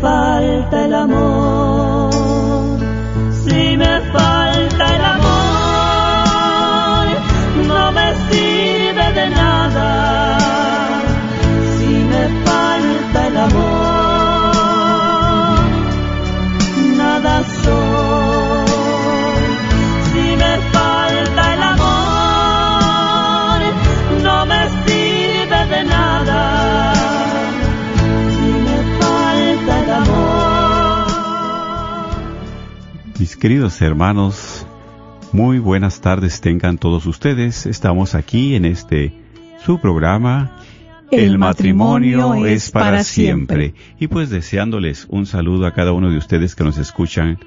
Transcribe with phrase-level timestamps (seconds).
[0.00, 1.27] falta el amor,
[33.38, 34.66] queridos hermanos,
[35.32, 37.66] muy buenas tardes tengan todos ustedes.
[37.66, 39.12] Estamos aquí en este
[39.64, 40.56] su programa
[41.12, 43.74] El matrimonio es para siempre.
[44.00, 47.38] Y pues deseándoles un saludo a cada uno de ustedes que nos escuchan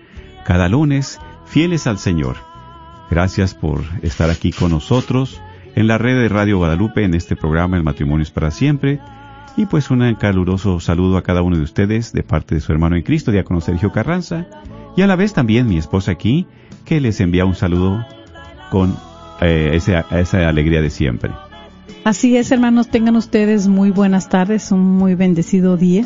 [0.46, 2.38] cada lunes, fieles al Señor.
[3.10, 5.41] Gracias por estar aquí con nosotros
[5.76, 9.01] en la red de Radio Guadalupe en este programa El matrimonio es para siempre.
[9.57, 12.96] Y pues un caluroso saludo a cada uno de ustedes de parte de su hermano
[12.96, 14.48] en Cristo, diácono Sergio Carranza,
[14.96, 16.48] y a la vez también mi esposa aquí,
[16.86, 18.06] que les envía un saludo
[18.70, 18.96] con
[19.42, 21.32] eh, esa, esa alegría de siempre.
[22.04, 26.06] Así es, hermanos, tengan ustedes muy buenas tardes, un muy bendecido día.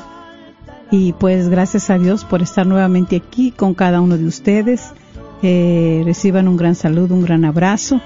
[0.92, 4.94] Y pues gracias a Dios por estar nuevamente aquí con cada uno de ustedes.
[5.42, 8.02] Eh, reciban un gran saludo, un gran abrazo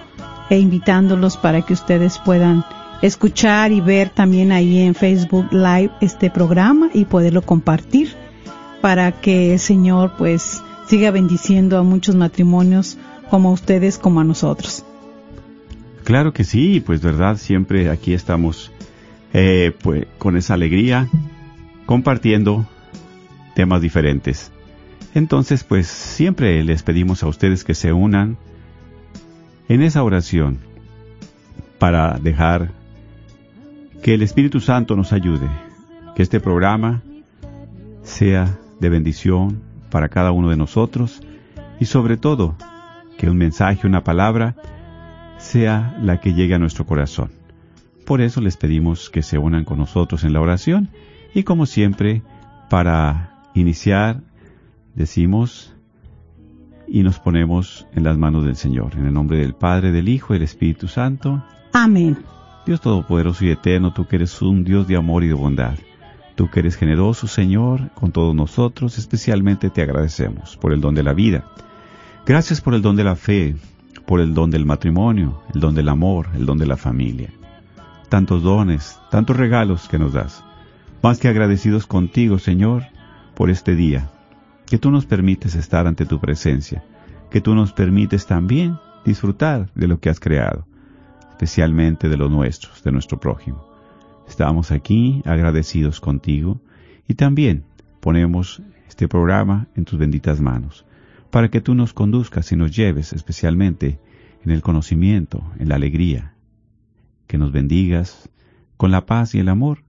[0.50, 2.66] e invitándolos para que ustedes puedan
[3.02, 8.14] escuchar y ver también ahí en Facebook Live este programa y poderlo compartir
[8.82, 12.98] para que el Señor pues siga bendiciendo a muchos matrimonios
[13.30, 14.84] como a ustedes como a nosotros.
[16.04, 18.72] Claro que sí, pues verdad, siempre aquí estamos
[19.32, 21.08] eh, pues con esa alegría
[21.86, 22.66] compartiendo
[23.54, 24.52] temas diferentes.
[25.14, 28.38] Entonces, pues siempre les pedimos a ustedes que se unan
[29.68, 30.58] en esa oración
[31.78, 32.72] para dejar
[34.02, 35.48] que el Espíritu Santo nos ayude,
[36.16, 37.04] que este programa
[38.02, 41.22] sea de bendición para cada uno de nosotros
[41.80, 42.56] y sobre todo
[43.18, 44.56] que un mensaje, una palabra,
[45.38, 47.32] sea la que llegue a nuestro corazón.
[48.06, 50.90] Por eso les pedimos que se unan con nosotros en la oración
[51.34, 52.22] y como siempre,
[52.70, 54.22] para iniciar,
[54.96, 55.76] decimos
[56.88, 60.34] y nos ponemos en las manos del Señor, en el nombre del Padre, del Hijo
[60.34, 61.44] y del Espíritu Santo.
[61.72, 62.18] Amén.
[62.66, 65.76] Dios Todopoderoso y Eterno, tú que eres un Dios de amor y de bondad.
[66.40, 71.04] Tú que eres generoso, Señor, con todos nosotros, especialmente te agradecemos por el don de
[71.04, 71.44] la vida.
[72.26, 73.58] Gracias por el don de la fe,
[74.06, 77.30] por el don del matrimonio, el don del amor, el don de la familia.
[78.08, 80.42] Tantos dones, tantos regalos que nos das.
[81.04, 82.86] Más que agradecidos contigo, Señor,
[83.36, 84.10] por este día,
[84.66, 86.86] que tú nos permites estar ante tu presencia,
[87.30, 90.66] que tú nos permites también disfrutar de lo que has creado,
[91.32, 93.69] especialmente de los nuestros, de nuestro prójimo.
[94.30, 96.62] Estamos aquí agradecidos contigo
[97.08, 97.66] y también
[98.00, 100.86] ponemos este programa en tus benditas manos,
[101.32, 104.00] para que tú nos conduzcas y nos lleves especialmente
[104.46, 106.36] en el conocimiento, en la alegría,
[107.26, 108.30] que nos bendigas
[108.78, 109.84] con la paz y el amor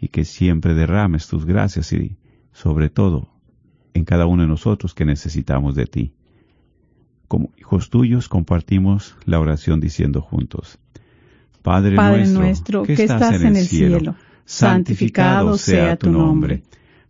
[0.00, 2.16] y que siempre derrames tus gracias y
[2.50, 3.28] sobre todo
[3.92, 6.14] en cada uno de nosotros que necesitamos de ti.
[7.28, 10.78] Como hijos tuyos compartimos la oración diciendo juntos,
[11.62, 16.62] Padre, Padre nuestro, nuestro, que estás en el cielo, santificado sea tu nombre.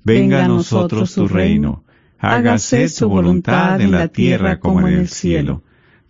[0.04, 1.84] Venga a nosotros tu reino.
[2.18, 5.62] Hágase tu voluntad en la tierra como en el cielo.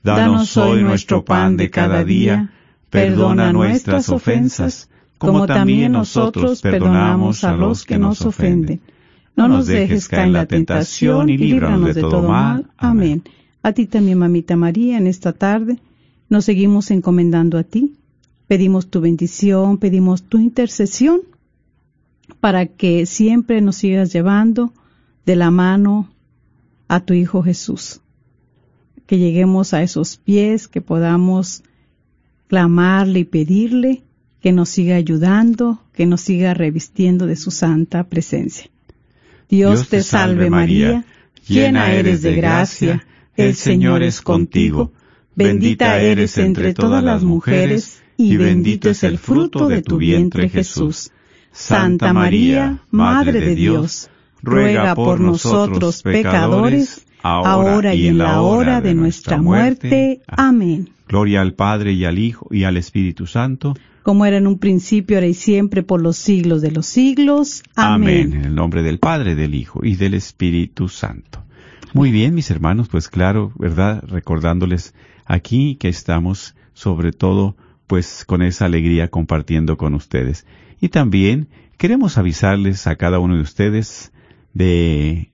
[0.02, 2.50] Danos hoy nuestro pan de cada día.
[2.90, 8.80] Perdona nuestras ofensas, como también nosotros perdonamos a los que nos ofenden.
[9.36, 12.66] No nos dejes caer en la tentación y líbranos de todo mal.
[12.76, 13.22] Amén.
[13.62, 15.78] A ti también, mamita María, en esta tarde
[16.28, 17.94] nos seguimos encomendando a ti.
[18.52, 21.22] Pedimos tu bendición, pedimos tu intercesión
[22.38, 24.74] para que siempre nos sigas llevando
[25.24, 26.10] de la mano
[26.86, 28.02] a tu Hijo Jesús.
[29.06, 31.62] Que lleguemos a esos pies, que podamos
[32.46, 34.02] clamarle y pedirle
[34.42, 38.70] que nos siga ayudando, que nos siga revistiendo de su santa presencia.
[39.48, 41.06] Dios, te salve María,
[41.48, 44.92] llena eres de gracia, el Señor es contigo,
[45.34, 51.10] bendita eres entre todas las mujeres, y bendito es el fruto de tu vientre Jesús.
[51.52, 54.10] Santa María, Madre de Dios,
[54.42, 60.22] ruega por nosotros pecadores, ahora y en la hora de nuestra muerte.
[60.26, 60.90] Amén.
[61.08, 63.74] Gloria al Padre y al Hijo y al Espíritu Santo.
[64.02, 67.62] Como era en un principio, ahora y siempre, por los siglos de los siglos.
[67.76, 68.32] Amén.
[68.32, 71.44] En el nombre del Padre, del Hijo y del Espíritu Santo.
[71.92, 74.02] Muy bien, mis hermanos, pues claro, ¿verdad?
[74.08, 74.94] Recordándoles
[75.26, 77.56] aquí que estamos sobre todo
[77.92, 80.46] pues con esa alegría compartiendo con ustedes.
[80.80, 84.14] Y también queremos avisarles a cada uno de ustedes
[84.54, 85.30] de,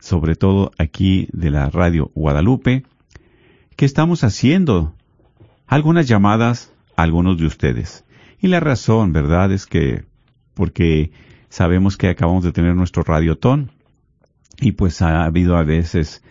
[0.00, 2.82] sobre todo aquí de la radio Guadalupe,
[3.76, 4.92] que estamos haciendo
[5.68, 8.04] algunas llamadas a algunos de ustedes.
[8.40, 9.52] Y la razón, ¿verdad?
[9.52, 10.02] Es que,
[10.54, 11.12] porque
[11.48, 13.70] sabemos que acabamos de tener nuestro radiotón
[14.60, 16.24] y pues ha habido a veces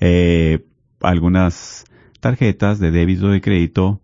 [0.00, 0.66] eh,
[1.00, 1.84] algunas
[2.18, 4.01] tarjetas de débito de crédito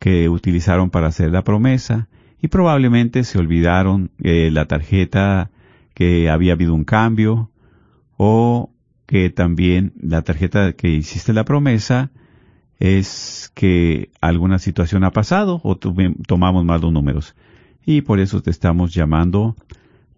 [0.00, 2.08] que utilizaron para hacer la promesa
[2.42, 5.50] y probablemente se olvidaron eh, la tarjeta
[5.94, 7.50] que había habido un cambio
[8.16, 8.72] o
[9.06, 12.10] que también la tarjeta que hiciste la promesa
[12.78, 17.34] es que alguna situación ha pasado o tomamos mal los números.
[17.84, 19.54] Y por eso te estamos llamando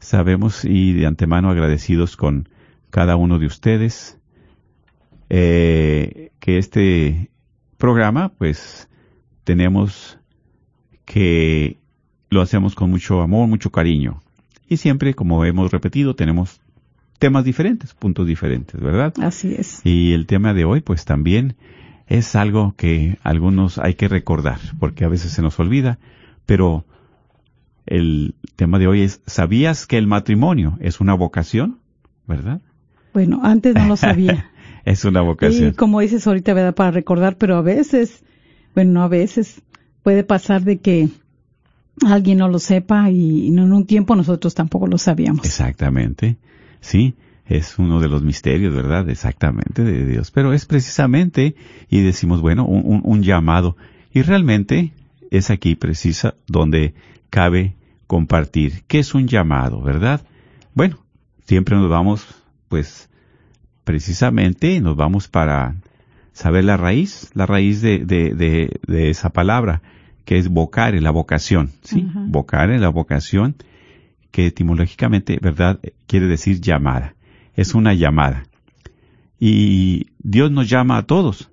[0.00, 2.48] sabemos y de antemano agradecidos con
[2.90, 4.18] cada uno de ustedes
[5.30, 7.30] eh, que este
[7.76, 8.88] programa, pues
[9.44, 10.18] tenemos
[11.04, 11.78] que
[12.30, 14.22] lo hacemos con mucho amor, mucho cariño.
[14.68, 16.60] Y siempre, como hemos repetido, tenemos
[17.18, 19.14] temas diferentes, puntos diferentes, ¿verdad?
[19.20, 19.80] Así es.
[19.84, 21.56] Y el tema de hoy, pues también
[22.06, 25.98] es algo que algunos hay que recordar, porque a veces se nos olvida,
[26.46, 26.84] pero
[27.88, 31.78] el tema de hoy es, ¿sabías que el matrimonio es una vocación?
[32.26, 32.60] ¿Verdad?
[33.14, 34.50] Bueno, antes no lo sabía.
[34.84, 35.70] es una vocación.
[35.70, 36.74] Y como dices ahorita, ¿verdad?
[36.74, 38.22] Para recordar, pero a veces,
[38.74, 39.62] bueno, no a veces,
[40.02, 41.08] puede pasar de que
[42.06, 45.44] alguien no lo sepa y en un tiempo nosotros tampoco lo sabíamos.
[45.44, 46.36] Exactamente.
[46.80, 47.14] Sí,
[47.46, 49.08] es uno de los misterios, ¿verdad?
[49.08, 50.30] Exactamente de Dios.
[50.30, 51.56] Pero es precisamente,
[51.88, 53.76] y decimos, bueno, un, un llamado.
[54.12, 54.92] Y realmente
[55.30, 56.94] es aquí precisa donde
[57.30, 57.77] cabe
[58.08, 58.82] compartir.
[58.88, 60.22] ¿Qué es un llamado, verdad?
[60.74, 60.98] Bueno,
[61.44, 62.26] siempre nos vamos,
[62.68, 63.08] pues,
[63.84, 65.76] precisamente nos vamos para
[66.32, 69.82] saber la raíz, la raíz de, de, de, esa palabra,
[70.24, 72.06] que es vocare, la vocación, ¿sí?
[72.26, 73.56] Vocare, la vocación,
[74.30, 77.14] que etimológicamente, ¿verdad?, quiere decir llamada.
[77.54, 78.44] Es una llamada.
[79.38, 81.50] Y Dios nos llama a todos.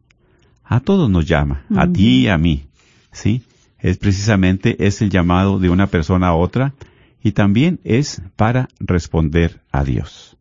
[0.63, 2.65] A todos nos llama, a ti y a mí,
[3.11, 3.43] ¿sí?
[3.85, 6.73] Es precisamente, es el llamado de una persona a otra
[7.21, 10.37] y también es para responder a Dios.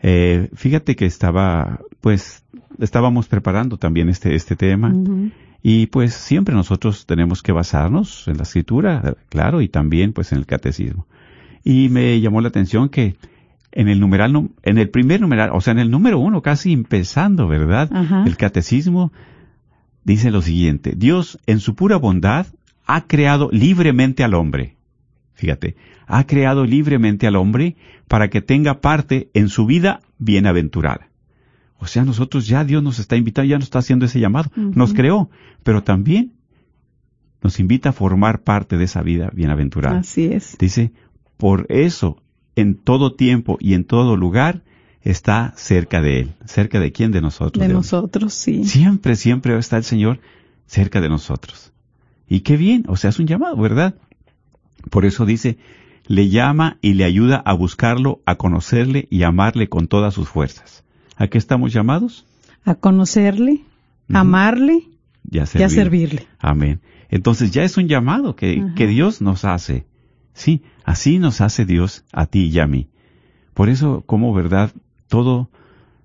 [0.00, 2.44] Eh, fíjate que estaba, pues,
[2.78, 4.94] estábamos preparando también este, este tema.
[5.64, 10.38] Y pues siempre nosotros tenemos que basarnos en la escritura, claro, y también pues en
[10.38, 11.08] el catecismo.
[11.64, 13.16] Y me llamó la atención que
[13.72, 17.48] en el numeral, en el primer numeral, o sea, en el número uno, casi empezando,
[17.48, 17.90] ¿verdad?
[18.24, 19.10] El catecismo
[20.12, 22.46] dice lo siguiente, Dios en su pura bondad
[22.86, 24.76] ha creado libremente al hombre.
[25.34, 27.76] Fíjate, ha creado libremente al hombre
[28.08, 31.08] para que tenga parte en su vida bienaventurada.
[31.78, 34.50] O sea, nosotros ya Dios nos está invitando, ya nos está haciendo ese llamado.
[34.56, 35.30] Nos creó,
[35.62, 36.32] pero también
[37.40, 39.98] nos invita a formar parte de esa vida bienaventurada.
[40.00, 40.56] Así es.
[40.58, 40.92] Dice,
[41.36, 42.20] por eso,
[42.56, 44.62] en todo tiempo y en todo lugar,
[45.10, 46.34] está cerca de Él.
[46.44, 47.12] ¿Cerca de quién?
[47.12, 47.66] De nosotros.
[47.66, 48.64] De, nosotros, sí.
[48.64, 50.20] Siempre, siempre está el Señor
[50.66, 51.72] cerca de nosotros.
[52.28, 53.94] Y qué bien, o sea, es un llamado, ¿verdad?
[54.90, 55.56] Por eso dice,
[56.06, 60.84] le llama y le ayuda a buscarlo, a conocerle y amarle con todas sus fuerzas.
[61.16, 62.26] ¿A qué estamos llamados?
[62.64, 63.62] A conocerle,
[64.12, 64.88] amarle
[65.30, 66.26] y a, servirle.
[66.38, 66.80] Amén.
[67.08, 69.86] Entonces ya es un llamado que, que Dios nos hace.
[70.34, 72.88] Sí, así nos hace Dios a ti y a mí.
[73.54, 74.72] Por eso, como verdad,
[75.08, 75.50] todo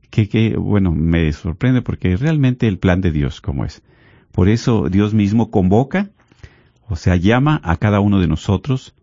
[0.10, 3.84] que, que, bueno, me sorprende porque realmente el plan de Dios como es.
[4.32, 6.10] Por eso Dios mismo convoca,
[6.88, 8.96] o sea, llama a cada uno de nosotros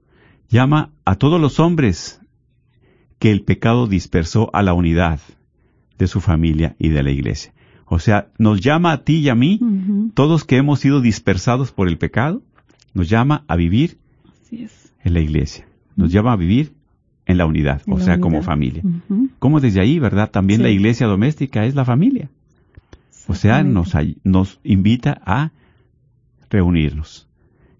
[0.51, 2.21] llama a todos los hombres
[3.19, 5.21] que el pecado dispersó a la unidad
[5.97, 7.55] de su familia y de la iglesia.
[7.87, 9.61] O sea, nos llama a ti y a mí,
[10.15, 12.43] todos que hemos sido dispersados por el pecado,
[12.95, 13.99] nos llama a vivir
[14.45, 14.93] Así es.
[15.05, 15.67] en la iglesia.
[15.97, 16.75] Nos llama a vivir
[17.31, 18.83] en la unidad, En o la sea, como familia.
[19.39, 20.31] Como desde ahí, ¿verdad?
[20.31, 20.65] También Sí.
[20.65, 22.29] la iglesia doméstica es la familia.
[23.27, 25.53] O sea, nos, invita a
[26.51, 27.29] reunirnos.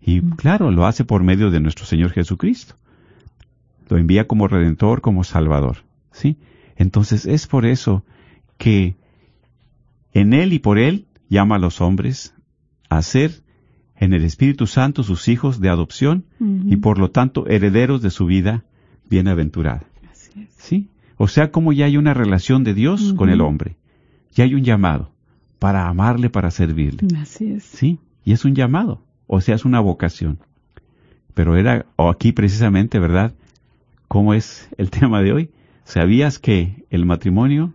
[0.01, 2.77] Y claro, lo hace por medio de nuestro Señor Jesucristo.
[3.89, 5.79] Lo envía como redentor, como salvador.
[6.13, 6.37] ¿Sí?
[6.77, 8.05] Entonces es por eso
[8.59, 8.95] que
[10.13, 12.35] en Él y por Él llama a los hombres
[12.89, 13.43] a ser
[13.97, 16.25] en el Espíritu Santo sus hijos de adopción
[16.67, 18.65] y por lo tanto herederos de su vida
[19.11, 19.83] bienaventurada.
[20.11, 20.55] Así es.
[20.57, 20.89] ¿Sí?
[21.17, 23.77] O sea, como ya hay una relación de Dios con el hombre.
[24.33, 25.11] Ya hay un llamado
[25.59, 27.07] para amarle, para servirle.
[27.19, 27.65] Así es.
[27.65, 27.99] ¿Sí?
[28.25, 29.03] Y es un llamado.
[29.27, 30.39] O sea, es una vocación.
[31.35, 33.35] Pero era o aquí precisamente, ¿verdad?
[34.09, 35.51] ¿Cómo es el tema de hoy?
[35.85, 37.75] ¿Sabías que el matrimonio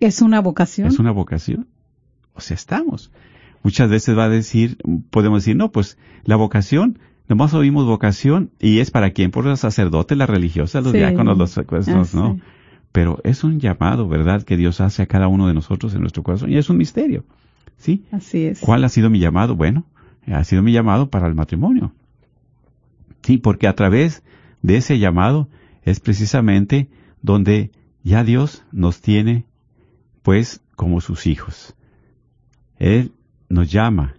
[0.00, 0.88] Es una vocación.
[0.88, 1.66] es una vocación?
[2.34, 3.10] O sea, estamos.
[3.64, 4.78] Muchas veces va a decir,
[5.10, 9.60] podemos decir, no, pues la vocación, nomás oímos vocación y es para quién, por los
[9.60, 10.98] sacerdotes, las religiosas, los Sí.
[10.98, 12.34] diáconos, los secuestros, Ah, no.
[12.34, 12.42] sí.
[12.92, 16.22] Pero es un llamado, ¿verdad?, que Dios hace a cada uno de nosotros en nuestro
[16.22, 17.24] corazón y es un misterio.
[17.76, 18.04] ¿Sí?
[18.10, 18.60] Así es.
[18.60, 19.54] ¿Cuál ha sido mi llamado?
[19.54, 19.84] Bueno,
[20.26, 21.92] ha sido mi llamado para el matrimonio.
[23.22, 24.22] Sí, porque a través
[24.62, 25.48] de ese llamado
[25.84, 26.88] es precisamente
[27.22, 27.70] donde
[28.02, 29.44] ya Dios nos tiene,
[30.22, 31.74] pues, como sus hijos.
[32.78, 33.12] Él
[33.48, 34.14] nos llama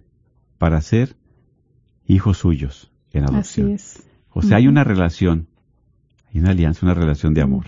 [0.58, 1.16] para ser
[2.08, 3.70] hijos suyos en Así adopción.
[3.72, 4.04] es.
[4.32, 5.48] O sea, hay una relación,
[6.32, 7.66] hay una alianza, una relación de amor.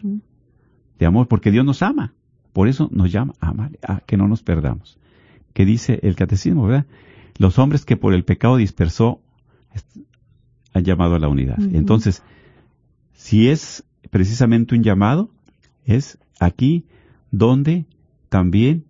[1.00, 2.14] De amor, porque Dios nos ama.
[2.54, 5.00] Por eso nos llama a amar, a que no nos perdamos.
[5.54, 6.86] Que dice el catecismo, ¿verdad?
[7.38, 9.22] Los hombres que por el pecado dispersó
[10.74, 11.60] han llamado a la unidad.
[11.74, 12.24] Entonces,
[13.14, 15.30] si es precisamente un llamado,
[15.86, 16.86] es aquí
[17.32, 17.86] donde
[18.30, 18.86] también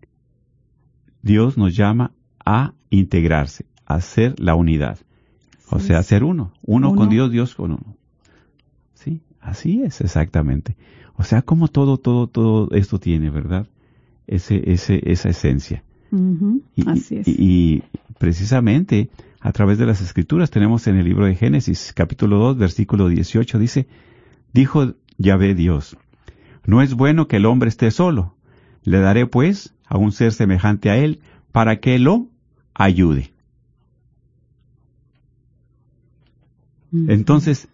[1.21, 2.11] Dios nos llama
[2.45, 4.99] a integrarse, a ser la unidad.
[5.71, 6.51] O sea, ser uno.
[6.63, 6.97] Uno, Uno.
[6.99, 7.95] con Dios, Dios con uno.
[8.93, 10.75] Sí, así es, exactamente.
[11.15, 13.67] O sea, como todo, todo, todo esto tiene, ¿verdad?
[14.27, 15.83] Ese, ese, esa esencia.
[16.75, 17.27] Y, Así es.
[17.27, 17.83] y- y
[18.17, 19.09] precisamente
[19.39, 23.57] a través de las escrituras tenemos en el libro de Génesis, capítulo 2, versículo 18,
[23.59, 23.87] dice,
[24.53, 25.97] dijo Yahvé Dios,
[26.65, 28.35] no es bueno que el hombre esté solo,
[28.83, 32.27] le daré pues a un ser semejante a él para que lo
[32.73, 33.30] ayude.
[36.93, 37.67] Entonces,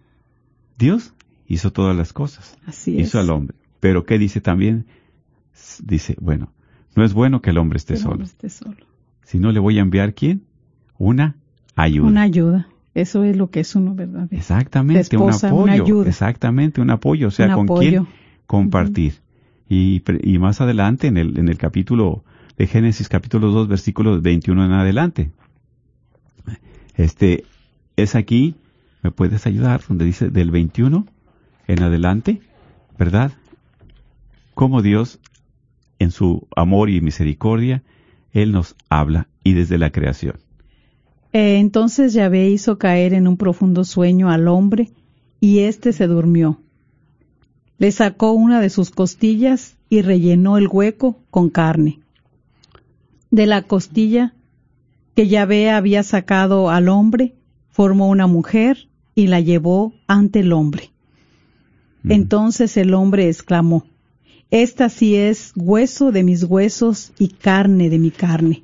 [0.77, 1.13] Dios
[1.47, 3.07] hizo todas las cosas, Así es.
[3.07, 3.55] hizo al hombre.
[3.79, 4.85] Pero ¿qué dice también?
[5.83, 6.51] Dice, bueno,
[6.95, 8.11] no es bueno que el hombre esté el solo.
[8.13, 8.77] hombre esté solo.
[9.23, 10.43] Si no le voy a enviar quién?
[10.97, 11.35] Una
[11.75, 12.07] ayuda.
[12.07, 12.67] Una ayuda.
[12.93, 14.27] Eso es lo que es uno, ¿verdad?
[14.31, 15.83] Exactamente, esposa, un una apoyo.
[15.83, 16.09] ayuda.
[16.09, 17.27] Exactamente, un apoyo.
[17.27, 17.89] O sea, Un con apoyo.
[17.89, 18.07] quién
[18.47, 19.15] compartir.
[19.69, 20.01] y
[20.39, 22.23] más adelante, en el, en el capítulo
[22.57, 25.31] de Génesis, capítulo 2, versículo 21 en adelante.
[26.95, 27.43] Este,
[27.95, 28.55] es aquí,
[29.07, 31.07] me puedes ayudar, donde dice del 21
[31.69, 32.41] en adelante,
[32.99, 33.31] ¿verdad?
[34.53, 35.19] Cómo Dios,
[35.97, 37.83] en su amor y misericordia,
[38.33, 40.35] Él nos habla y desde la creación.
[41.31, 44.91] Eh, entonces Yahvé hizo caer en un profundo sueño al hombre
[45.39, 46.59] y éste se durmió.
[47.77, 52.01] Le sacó una de sus costillas y rellenó el hueco con carne.
[53.31, 54.33] De la costilla
[55.15, 57.35] que Yahvé había sacado al hombre,
[57.69, 58.86] formó una mujer
[59.17, 60.91] y la llevó ante el hombre.
[62.07, 63.83] Entonces el hombre exclamó,
[64.51, 68.63] Esta sí es hueso de mis huesos y carne de mi carne.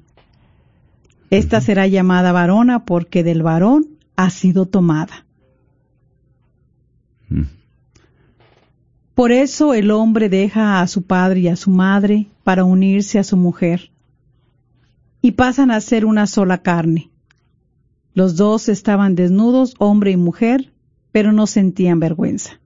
[1.32, 5.26] Esta será llamada varona porque del varón ha sido tomada.
[9.16, 13.24] Por eso el hombre deja a su padre y a su madre para unirse a
[13.24, 13.90] su mujer
[15.20, 17.10] y pasan a ser una sola carne.
[18.14, 20.72] Los dos estaban desnudos, hombre y mujer,
[21.12, 22.60] pero no sentían vergüenza.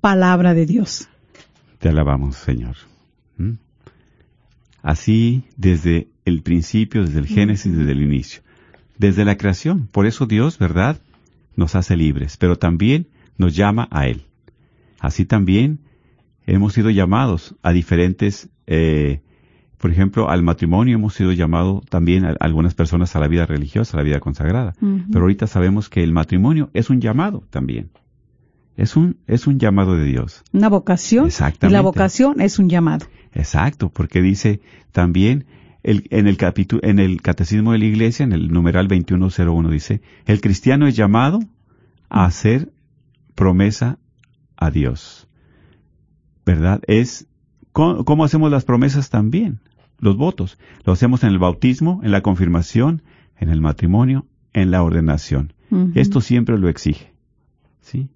[0.00, 1.08] Palabra de Dios.
[1.78, 2.76] Te alabamos, Señor.
[3.36, 3.54] ¿Mm?
[4.82, 8.42] Así desde el principio, desde el Génesis, desde el inicio,
[8.98, 9.86] desde la creación.
[9.86, 11.00] Por eso Dios, ¿verdad?,
[11.56, 14.24] nos hace libres, pero también nos llama a Él.
[14.98, 15.80] Así también
[16.46, 19.20] hemos sido llamados a diferentes, eh,
[19.80, 23.96] por ejemplo, al matrimonio hemos sido llamados también a algunas personas a la vida religiosa,
[23.96, 24.74] a la vida consagrada.
[25.10, 27.90] Pero ahorita sabemos que el matrimonio es un llamado también.
[28.76, 30.42] Es un, es un llamado de Dios.
[30.52, 31.72] Una vocación y Exactamente.
[31.72, 33.06] la vocación es un llamado.
[33.32, 34.60] Exacto, porque dice
[34.92, 35.44] también
[35.82, 40.02] el- en, el capítulo, en el Catecismo de la Iglesia, en el numeral 2101, dice,
[40.26, 41.40] el cristiano es llamado
[42.10, 42.70] a hacer
[43.34, 43.98] promesa
[44.56, 45.26] a Dios.
[46.44, 46.80] ¿Verdad?
[46.86, 47.26] Es,
[47.72, 49.60] ¿cómo, cómo hacemos las promesas también?
[50.00, 50.58] Los votos.
[50.84, 53.02] Lo hacemos en el bautismo, en la confirmación,
[53.38, 55.52] en el matrimonio, en la ordenación.
[55.94, 57.12] Esto siempre lo exige.
[57.80, 58.08] ¿Sí?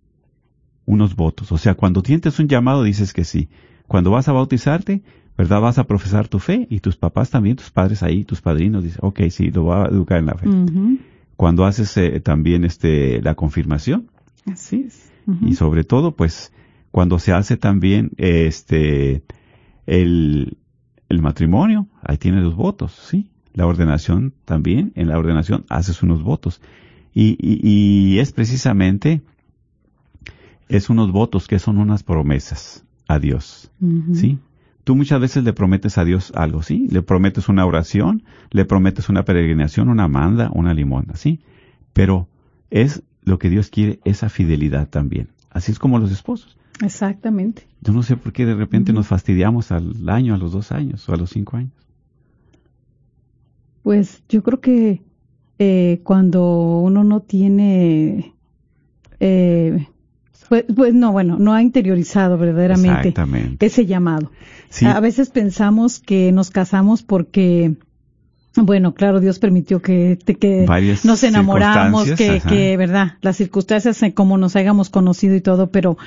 [0.86, 1.52] Unos votos.
[1.52, 3.48] O sea, cuando sientes un llamado dices que sí.
[3.86, 5.02] Cuando vas a bautizarte,
[5.38, 5.60] ¿verdad?
[5.60, 8.98] Vas a profesar tu fe y tus papás también, tus padres ahí, tus padrinos dicen,
[9.02, 10.48] ok, sí, lo va a educar en la fe.
[11.36, 14.08] Cuando haces eh, también este, la confirmación,
[14.46, 15.10] Así es.
[15.40, 16.52] Y sobre todo pues
[16.90, 19.22] cuando se hace también este
[19.86, 20.58] el,
[21.08, 26.24] el matrimonio ahí tiene los votos sí la ordenación también en la ordenación haces unos
[26.24, 26.60] votos.
[27.14, 29.22] Y, y, y es precisamente
[30.68, 33.70] es unos votos que son unas promesas a Dios
[34.12, 34.38] sí
[34.82, 39.08] tú muchas veces le prometes a Dios algo sí le prometes una oración le prometes
[39.08, 41.40] una peregrinación una manda una limona sí
[41.92, 42.28] pero
[42.70, 45.28] es lo que Dios quiere esa fidelidad también.
[45.50, 47.66] Así es como los esposos Exactamente.
[47.80, 51.08] yo no sé por qué de repente nos fastidiamos al año, a los dos años
[51.08, 51.72] o a los cinco años.
[53.82, 55.02] Pues yo creo que
[55.58, 58.34] eh, cuando uno no tiene,
[59.20, 59.86] eh,
[60.48, 63.12] pues, pues no, bueno, no ha interiorizado verdaderamente
[63.60, 64.30] ese llamado.
[64.70, 67.74] Sí, A veces pensamos que nos casamos porque,
[68.56, 74.14] bueno, claro, Dios permitió que, te- que Varias nos enamoramos, que, verdad, las circunstancias eh,
[74.14, 75.98] como nos hayamos conocido y todo, pero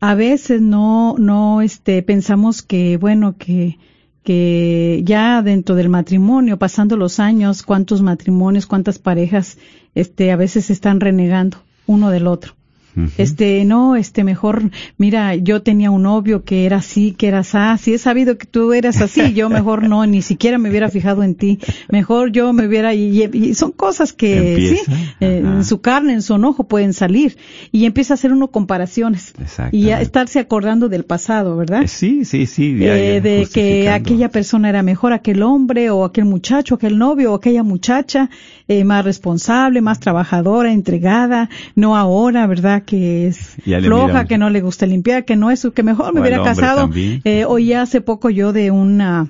[0.00, 3.78] a veces no, no, este, pensamos que, bueno, que,
[4.22, 9.58] que ya dentro del matrimonio, pasando los años, cuántos matrimonios, cuántas parejas,
[9.94, 12.57] este, a veces están renegando uno del otro.
[13.16, 17.58] Este, no, este, mejor, mira, yo tenía un novio que era así, que era así,
[17.84, 21.22] si he sabido que tú eras así, yo mejor no, ni siquiera me hubiera fijado
[21.22, 21.58] en ti,
[21.90, 26.12] mejor yo me hubiera, y, y son cosas que, Empieza, sí, eh, en su carne,
[26.12, 27.36] en su enojo pueden salir,
[27.72, 29.32] y empieza a hacer uno comparaciones,
[29.72, 31.82] y a estarse acordando del pasado, ¿verdad?
[31.82, 32.78] Eh, Sí, sí, sí.
[32.78, 37.32] ya, Eh, de que aquella persona era mejor, aquel hombre o aquel muchacho, aquel novio
[37.32, 38.30] o aquella muchacha,
[38.68, 42.82] eh, más responsable, más trabajadora, entregada, no ahora, ¿verdad?
[42.88, 46.22] Que es le floja, que no le gusta limpiar, que no es, que mejor me
[46.22, 46.88] hubiera casado.
[46.94, 49.28] Eh, oí hace poco yo de una,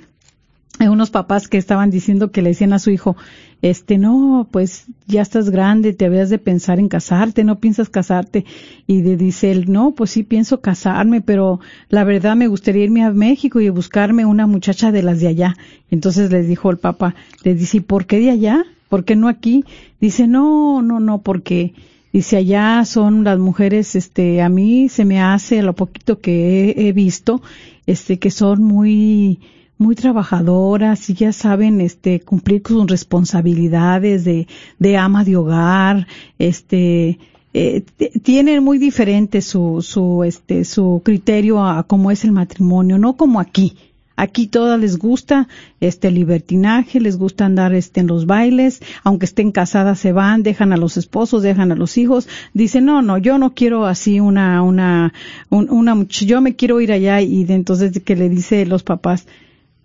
[0.78, 3.16] de unos papás que estaban diciendo que le decían a su hijo,
[3.60, 8.44] este, no, pues ya estás grande, te habías de pensar en casarte, no piensas casarte.
[8.86, 13.02] Y le dice él, no, pues sí pienso casarme, pero la verdad me gustaría irme
[13.02, 15.56] a México y buscarme una muchacha de las de allá.
[15.90, 18.64] Entonces les dijo el papá, les dice, ¿y por qué de allá?
[18.88, 19.64] ¿Por qué no aquí?
[20.00, 21.74] Dice, no, no, no, porque
[22.18, 26.74] dice allá son las mujeres, este, a mí se me hace a lo poquito que
[26.76, 27.42] he, visto,
[27.86, 29.38] este, que son muy,
[29.78, 34.48] muy trabajadoras y ya saben este cumplir con sus responsabilidades de,
[34.80, 36.08] de ama de hogar
[36.40, 37.20] este
[37.54, 37.84] eh,
[38.24, 43.38] tienen muy diferente su su este su criterio a, cómo es el matrimonio no como
[43.38, 43.76] aquí
[44.20, 45.46] Aquí todas les gusta
[45.80, 50.72] este libertinaje, les gusta andar este en los bailes, aunque estén casadas se van, dejan
[50.72, 54.60] a los esposos, dejan a los hijos, dicen, "No, no, yo no quiero así una
[54.62, 55.12] una
[55.50, 59.28] un- una yo me quiero ir allá" y de entonces que le dice los papás,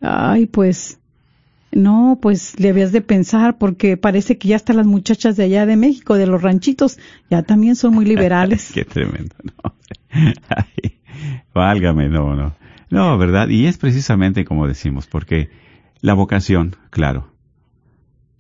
[0.02, 0.98] "Ay, pues
[1.72, 5.67] no, pues le habías de pensar porque parece que ya hasta las muchachas de allá
[5.67, 6.98] de México, de los ranchitos,
[7.30, 9.74] ya también son muy liberales." Qué tremendo, ¿no?
[10.50, 10.98] Ay,
[11.54, 12.62] válgame, no, no.
[12.89, 13.50] No, ¿verdad?
[13.50, 15.50] Y es precisamente como decimos, porque
[16.02, 17.34] la vocación, claro,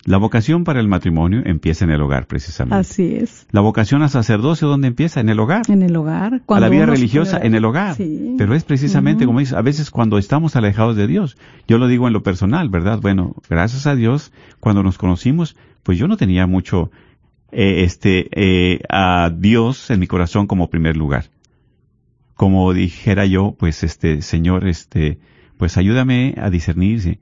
[0.05, 2.75] la vocación para el matrimonio empieza en el hogar, precisamente.
[2.75, 3.47] Así es.
[3.51, 5.21] La vocación al sacerdocio, ¿dónde empieza?
[5.21, 5.61] En el hogar.
[5.69, 6.41] En el hogar.
[6.45, 7.95] a la vida religiosa en el hogar.
[7.95, 8.35] Sí.
[8.37, 11.37] Pero es precisamente, como dices, a veces cuando estamos alejados de Dios.
[11.69, 12.99] Yo lo digo en lo personal, ¿verdad?
[13.01, 16.91] Bueno, gracias a Dios, cuando nos conocimos, pues yo no tenía mucho,
[17.53, 21.29] eh, este, eh, a Dios en mi corazón como primer lugar.
[22.43, 25.17] Como dijera yo, pues este, Señor, este,
[25.55, 26.99] pues ayúdame a discernir.
[26.99, 27.19] sí.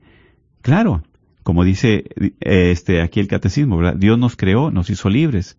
[0.62, 1.04] Claro,
[1.44, 3.92] como dice eh, este aquí el catecismo.
[3.92, 5.58] Dios nos creó, nos hizo libres,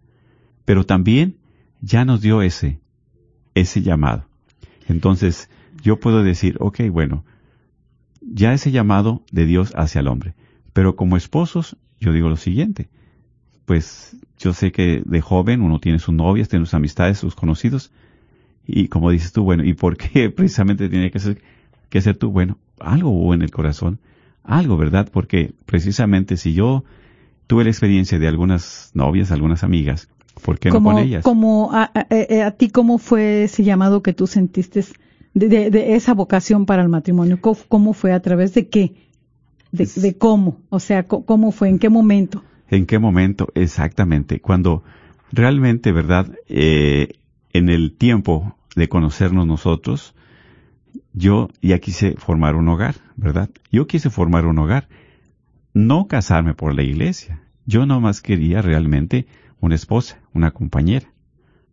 [0.66, 1.38] pero también
[1.80, 2.82] ya nos dio ese,
[3.56, 4.26] ese llamado.
[4.90, 5.50] Entonces,
[5.82, 7.24] yo puedo decir, ok, bueno,
[8.20, 10.34] ya ese llamado de Dios hacia el hombre.
[10.74, 12.90] Pero como esposos, yo digo lo siguiente,
[13.64, 17.94] pues yo sé que de joven uno tiene sus novias, tiene sus amistades, sus conocidos,
[18.66, 21.42] y como dices tú, bueno, ¿y por qué precisamente tiene que ser,
[21.90, 22.32] que ser tú?
[22.32, 24.00] Bueno, algo hubo en el corazón,
[24.44, 25.10] algo, ¿verdad?
[25.12, 26.84] Porque precisamente si yo
[27.48, 30.10] tuve la experiencia de algunas novias, algunas amigas,
[30.44, 31.24] ¿por qué como, no con ellas?
[31.24, 34.84] Como a, a- a- ti, ¿cómo fue ese llamado que tú sentiste
[35.34, 37.40] de, de- de esa vocación para el matrimonio?
[37.42, 38.12] ¿Cómo, cómo fue?
[38.14, 38.94] ¿A través de qué?
[39.72, 40.60] De, cómo?
[40.70, 41.68] O sea, ¿cómo fue?
[41.70, 42.44] ¿En qué momento?
[42.70, 43.48] ¿En qué momento?
[43.56, 44.40] Exactamente.
[44.40, 44.84] Cuando
[45.32, 46.28] realmente, ¿verdad?
[46.48, 47.14] Eh,
[47.54, 50.16] en el tiempo de conocernos nosotros,
[51.14, 53.50] yo ya quise formar un hogar, ¿verdad?
[53.72, 54.90] Yo quise formar un hogar,
[55.74, 57.42] no casarme por la iglesia.
[57.66, 59.28] Yo nomás quería realmente
[59.60, 61.08] una esposa, una compañera.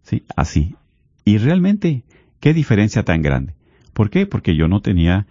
[0.03, 0.77] Sí, así.
[1.25, 2.05] Y realmente,
[2.39, 3.55] qué diferencia tan grande.
[3.93, 4.27] ¿Por qué?
[4.27, 5.27] Porque yo no tenía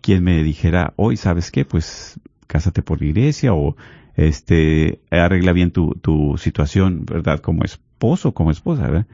[0.00, 1.64] quien me dijera, hoy, ¿sabes qué?
[1.64, 3.76] Pues cásate por la iglesia o
[4.16, 7.40] este, arregla bien tu, tu situación, ¿verdad?
[7.40, 9.06] Como esposo, como esposa, ¿verdad?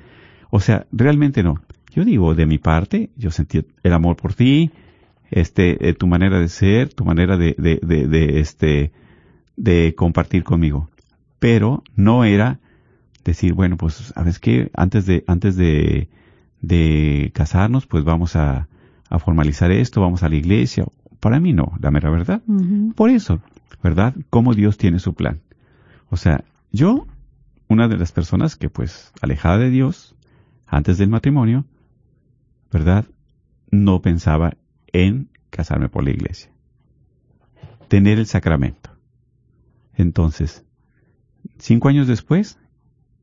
[0.51, 1.61] O sea, realmente no.
[1.95, 4.71] Yo digo, de mi parte, yo sentí el amor por ti,
[5.31, 8.93] este, eh, tu manera de ser, tu manera de, de, de, de, este,
[9.57, 10.89] de compartir conmigo.
[11.39, 12.61] Pero no era
[13.25, 14.71] decir, bueno, pues, ¿sabes qué?
[14.75, 16.09] Antes de, antes de,
[16.61, 18.69] de casarnos, pues vamos a,
[19.09, 20.87] a formalizar esto, vamos a la iglesia.
[21.21, 22.43] Para mí no, la mera verdad.
[22.95, 23.41] Por eso,
[23.83, 24.15] ¿verdad?
[24.31, 25.41] Cómo Dios tiene su plan.
[26.11, 27.07] O sea, yo,
[27.69, 30.15] una de las personas que pues alejada de Dios,
[30.69, 31.65] antes del matrimonio,
[32.71, 33.07] ¿verdad?
[33.71, 34.57] No pensaba
[34.93, 36.51] en casarme por la iglesia.
[37.89, 38.91] Tener el sacramento.
[39.95, 40.65] Entonces,
[41.59, 42.59] cinco años después,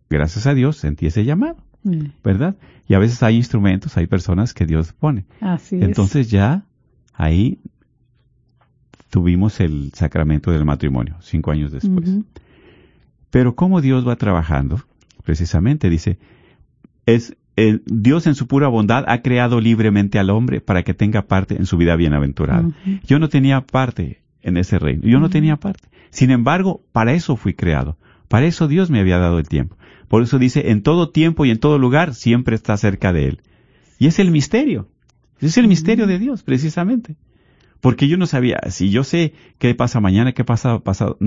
[0.10, 2.56] gracias a Dios, sentí ese llamado, Mm, ¿verdad?
[2.88, 5.26] Y a veces hay instrumentos, hay personas que Dios pone.
[5.40, 5.84] Así es.
[5.84, 6.66] Entonces ya
[7.14, 7.60] ahí
[9.12, 12.10] tuvimos el sacramento del matrimonio, cinco años después.
[13.30, 14.82] Pero cómo Dios va trabajando,
[15.24, 16.18] precisamente dice,
[17.06, 21.24] es el Dios en su pura bondad ha creado libremente al hombre para que tenga
[21.24, 22.70] parte en su vida bienaventurada.
[23.06, 25.88] Yo no tenía parte en ese reino, yo no tenía parte.
[26.10, 27.98] Sin embargo, para eso fui creado.
[28.28, 29.78] Para eso Dios me había dado el tiempo.
[30.08, 33.42] Por eso dice, en todo tiempo y en todo lugar siempre está cerca de Él.
[34.00, 34.90] Y es el misterio.
[35.40, 37.16] Es el misterio de Dios, precisamente.
[37.82, 41.18] Porque yo no sabía, si yo sé qué pasa mañana, qué pasa pasado,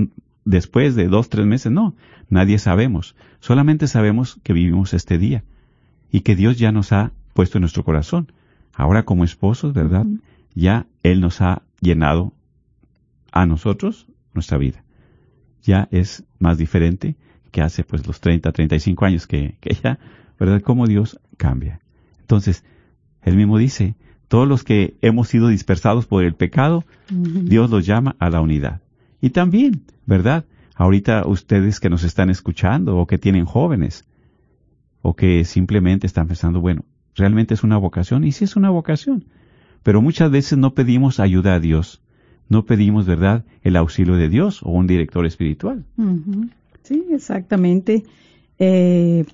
[0.45, 1.95] después de dos, tres meses, no.
[2.29, 3.15] Nadie sabemos.
[3.39, 5.43] Solamente sabemos que vivimos este día.
[6.11, 8.31] Y que Dios ya nos ha puesto en nuestro corazón.
[8.73, 10.05] Ahora como esposos, ¿verdad?
[10.55, 12.33] Ya Él nos ha llenado
[13.31, 14.83] a nosotros nuestra vida.
[15.63, 17.15] Ya es más diferente
[17.51, 19.99] que hace pues los 30, 35 años que, que ya,
[20.39, 20.61] ¿verdad?
[20.61, 21.79] Cómo Dios cambia.
[22.21, 22.63] Entonces,
[23.21, 23.95] Él mismo dice,
[24.29, 26.85] todos los que hemos sido dispersados por el pecado.
[27.09, 28.81] Dios los llama a la unidad.
[29.19, 30.45] Y también, ¿verdad?
[30.75, 34.05] Ahorita ustedes que nos están escuchando o que tienen jóvenes
[35.01, 36.83] o que simplemente están pensando, bueno,
[37.15, 39.25] realmente es una vocación y sí es una vocación,
[39.83, 42.01] pero muchas veces no pedimos ayuda a Dios,
[42.47, 45.85] no pedimos, ¿verdad?, el auxilio de Dios o un director espiritual.
[46.83, 48.03] Sí, exactamente.
[48.57, 49.25] Eh,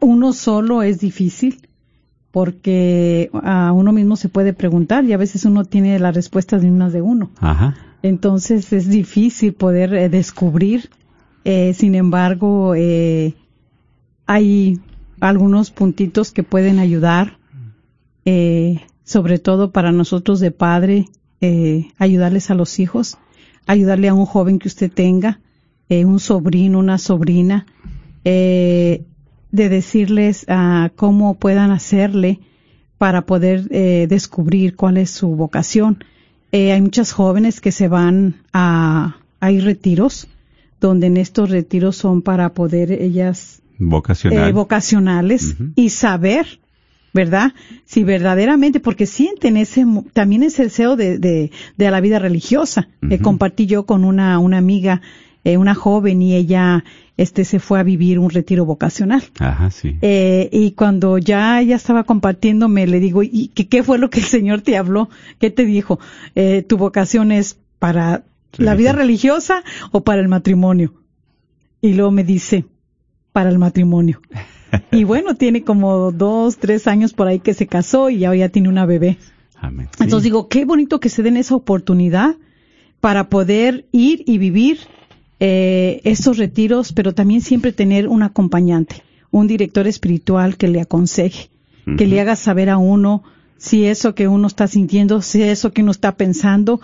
[0.00, 1.66] uno solo es difícil
[2.30, 6.70] porque a uno mismo se puede preguntar y a veces uno tiene las respuestas de
[6.70, 7.30] unas de uno.
[7.40, 7.74] Ajá.
[8.02, 10.90] Entonces es difícil poder eh, descubrir.
[11.44, 13.34] Eh, sin embargo, eh,
[14.26, 14.80] hay
[15.20, 17.38] algunos puntitos que pueden ayudar,
[18.24, 21.06] eh, sobre todo para nosotros de padre,
[21.40, 23.18] eh, ayudarles a los hijos,
[23.66, 25.40] ayudarle a un joven que usted tenga,
[25.88, 27.66] eh, un sobrino, una sobrina,
[28.24, 29.04] eh,
[29.52, 32.40] de decirles ah, cómo puedan hacerle
[32.98, 33.68] para poder
[34.08, 36.02] descubrir cuál es su vocación.
[36.50, 40.28] Hay muchas jóvenes que se van a, hay retiros,
[40.80, 44.48] donde en estos retiros son para poder ellas Vocacional.
[44.48, 46.60] eh, vocacionales y saber,
[47.12, 47.52] ¿verdad?
[47.84, 52.88] Si verdaderamente, porque sienten ese, también ese deseo de, de, de la vida religiosa.
[53.02, 53.22] Eh, Ujú.
[53.22, 55.00] compartí yo con una, una amiga,
[55.44, 56.84] eh, una joven, y ella,
[57.16, 59.22] este, se fue a vivir un retiro vocacional.
[59.38, 59.96] Ajá, sí.
[60.02, 64.20] Eh, y cuando ya ella estaba compartiéndome, le digo, ¿y qué, qué fue lo que
[64.20, 65.08] el Señor te habló?
[65.38, 65.98] ¿Qué te dijo?
[66.34, 68.24] Eh, ¿Tu vocación es para
[68.58, 69.62] la vida religiosa
[69.92, 70.94] o para el matrimonio?
[71.80, 72.64] Y luego me dice,
[73.36, 74.22] para el matrimonio.
[74.90, 78.48] y bueno, tiene como dos, tres años por ahí que se casó y ya, ya
[78.48, 79.18] tiene una bebé.
[79.60, 79.90] Amén.
[79.94, 80.04] Sí.
[80.04, 82.36] Entonces digo, qué bonito que se den esa oportunidad
[82.98, 84.78] para poder ir y vivir
[85.38, 91.50] eh, estos retiros, pero también siempre tener un acompañante, un director espiritual que le aconseje,
[91.98, 93.22] que le haga saber a uno
[93.58, 96.80] si eso que uno está sintiendo, si eso que uno está pensando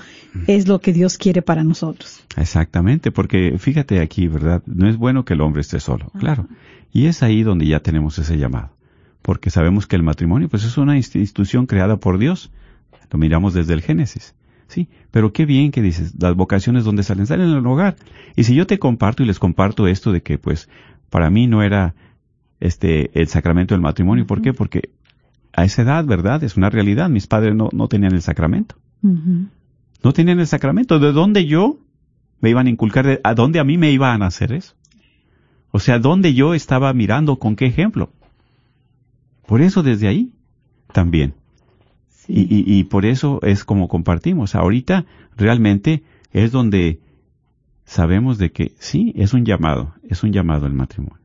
[0.46, 2.24] es lo que Dios quiere para nosotros.
[2.36, 4.62] Exactamente, porque fíjate aquí, ¿verdad?
[4.66, 6.48] No es bueno que el hombre esté solo, claro.
[6.92, 8.70] Y es ahí donde ya tenemos ese llamado,
[9.22, 12.50] porque sabemos que el matrimonio pues es una institución creada por Dios.
[13.10, 14.34] Lo miramos desde el Génesis.
[14.68, 17.96] Sí, pero qué bien que dices, las vocaciones donde salen, salen en el hogar.
[18.36, 20.70] Y si yo te comparto y les comparto esto de que pues
[21.10, 21.94] para mí no era
[22.58, 24.54] este el sacramento del matrimonio, ¿por qué?
[24.54, 24.88] Porque
[25.52, 26.42] a esa edad, ¿verdad?
[26.44, 28.76] Es una realidad, mis padres no, no tenían el sacramento.
[29.02, 30.98] No tenían el sacramento.
[30.98, 31.78] ¿De dónde yo
[32.40, 33.20] me iban a inculcar?
[33.22, 34.74] ¿A dónde a mí me iban a hacer eso?
[35.70, 37.36] O sea, ¿dónde yo estaba mirando?
[37.36, 38.12] ¿Con qué ejemplo?
[39.46, 40.32] Por eso desde ahí
[40.92, 41.34] también.
[42.08, 42.32] Sí.
[42.34, 44.54] Y, y, y por eso es como compartimos.
[44.54, 47.00] Ahorita realmente es donde
[47.84, 51.21] sabemos de que sí, es un llamado, es un llamado el matrimonio.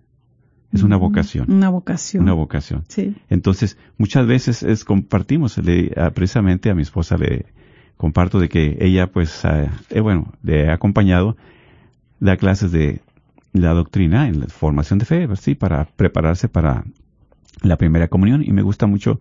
[0.74, 2.24] Es una vocación, Una vocación.
[2.24, 2.84] una vocación.
[2.90, 3.16] Sí.
[3.30, 7.46] Entonces, muchas veces es compartimos, le, a- precisamente a mi esposa le
[7.96, 11.38] comparto de que ella, pues, eh, bueno, le ha acompañado,
[12.20, 13.02] da clases de
[13.54, 16.84] la doctrina en la formación de fe, pues, sí, para prepararse para
[17.64, 19.20] la primera comunión y me gusta mucho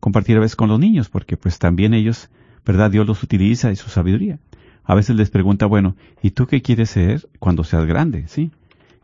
[0.00, 2.28] compartir a veces con los niños porque pues también ellos,
[2.66, 2.90] ¿verdad?
[2.90, 4.38] Dios los utiliza y su sabiduría.
[4.84, 8.24] A veces les pregunta, bueno, ¿y tú qué quieres ser cuando seas grande?
[8.26, 8.50] ¿Sí?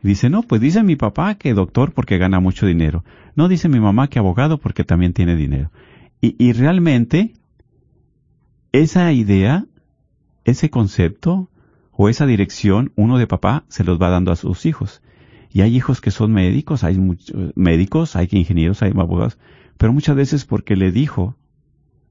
[0.03, 3.03] Y dice, no, pues dice mi papá que doctor porque gana mucho dinero.
[3.35, 5.71] No dice mi mamá que abogado porque también tiene dinero.
[6.21, 7.33] Y, y realmente
[8.71, 9.65] esa idea,
[10.45, 11.49] ese concepto
[11.91, 15.01] o esa dirección, uno de papá se los va dando a sus hijos.
[15.51, 19.39] Y hay hijos que son médicos, hay muchos médicos, hay ingenieros, hay abogados,
[19.77, 21.35] pero muchas veces porque le dijo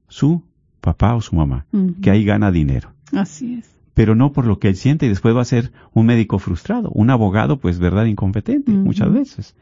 [0.09, 0.43] su
[0.81, 1.65] papá o su mamá
[2.01, 3.76] que ahí gana dinero Así es.
[3.97, 6.91] Pero no por lo que él siente y después va a ser un médico frustrado,
[6.93, 9.55] un abogado pues verdad incompetente muchas veces.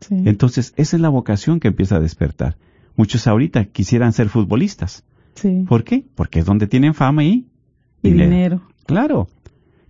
[0.00, 0.22] Sí.
[0.24, 2.56] Entonces esa es la vocación que empieza a despertar.
[2.96, 5.04] Muchos ahorita quisieran ser futbolistas.
[5.34, 5.66] sí.
[5.68, 6.02] ¿Por qué?
[6.14, 7.44] Porque es donde tienen fama y
[8.02, 8.62] Y dinero.
[8.86, 9.28] Claro.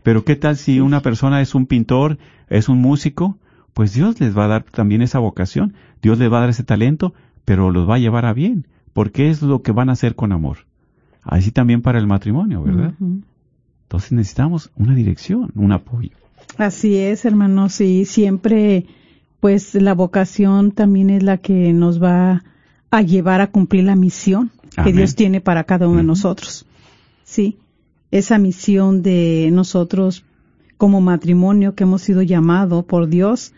[0.02, 3.38] Pero ¿qué tal si una persona es un pintor, es un músico?
[3.74, 6.64] Pues Dios les va a dar también esa vocación, Dios les va a dar ese
[6.64, 10.16] talento, pero los va a llevar a bien, porque es lo que van a hacer
[10.16, 10.66] con amor.
[11.22, 12.94] Así también para el matrimonio, ¿verdad?
[13.84, 16.10] Entonces necesitamos una dirección, un apoyo.
[16.58, 18.86] Así es, hermanos, y siempre,
[19.40, 22.44] pues la vocación también es la que nos va
[22.90, 24.50] a llevar a cumplir la misión
[24.82, 24.92] que.
[24.92, 26.66] Dios tiene para cada uno de nosotros.
[27.24, 27.58] Sí,
[28.10, 30.24] esa misión de nosotros
[30.76, 33.52] como matrimonio que hemos sido llamados por Dios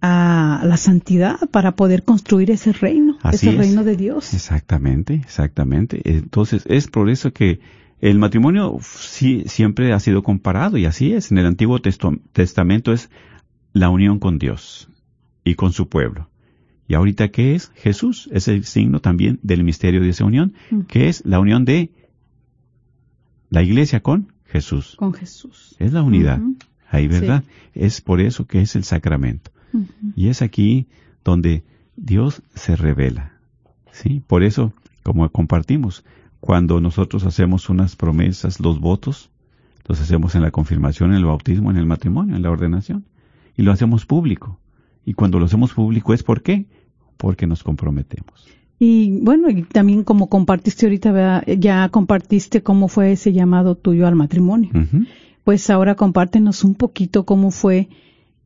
[0.00, 3.58] a la santidad para poder construir ese reino, Así ese es.
[3.58, 4.32] reino de Dios.
[4.32, 6.00] Exactamente, exactamente.
[6.04, 7.60] Entonces es por eso que
[8.00, 11.30] el matrimonio sí siempre ha sido comparado y así es.
[11.32, 13.10] En el Antiguo Testamento es
[13.72, 14.88] la unión con Dios
[15.44, 16.28] y con su pueblo.
[16.86, 20.80] Y ahorita qué es Jesús es el signo también del misterio de esa unión, Mm.
[20.82, 21.90] que es la unión de
[23.50, 24.94] la iglesia con Jesús.
[24.96, 25.74] Con Jesús.
[25.78, 26.40] Es la unidad.
[26.90, 27.44] Ahí, ¿verdad?
[27.74, 29.50] Es por eso que es el sacramento.
[30.16, 30.86] Y es aquí
[31.24, 31.62] donde
[31.96, 33.32] Dios se revela.
[33.92, 34.22] ¿Sí?
[34.26, 36.04] Por eso, como compartimos,
[36.40, 39.30] cuando nosotros hacemos unas promesas, los votos,
[39.86, 43.04] los hacemos en la confirmación, en el bautismo, en el matrimonio, en la ordenación.
[43.56, 44.58] Y lo hacemos público.
[45.04, 46.66] Y cuando lo hacemos público es ¿por qué?
[47.16, 48.46] Porque nos comprometemos.
[48.78, 51.44] Y bueno, y también como compartiste ahorita, ¿verdad?
[51.58, 54.70] ya compartiste cómo fue ese llamado tuyo al matrimonio.
[55.42, 57.88] Pues ahora compártenos un poquito cómo fue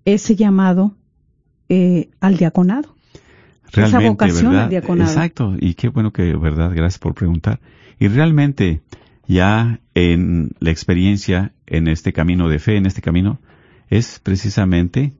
[0.04, 0.94] ese llamado
[1.68, 2.94] eh, al diaconado.
[3.72, 5.10] Esa vocación al diaconado.
[5.10, 7.60] Exacto, y qué bueno que, verdad, gracias por preguntar.
[8.02, 8.80] Y realmente,
[9.28, 13.38] ya en la experiencia, en este camino de fe, en este camino,
[13.90, 15.12] es precisamente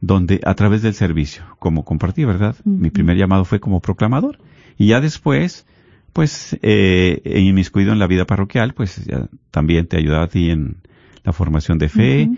[0.00, 2.56] donde, a través del servicio, como compartí, ¿verdad?
[2.64, 4.40] Mi primer llamado fue como proclamador.
[4.76, 5.68] Y ya después,
[6.12, 10.78] pues, eh, inmiscuido en la vida parroquial, pues ya también te ayudaba a ti en
[11.22, 12.28] la formación de fe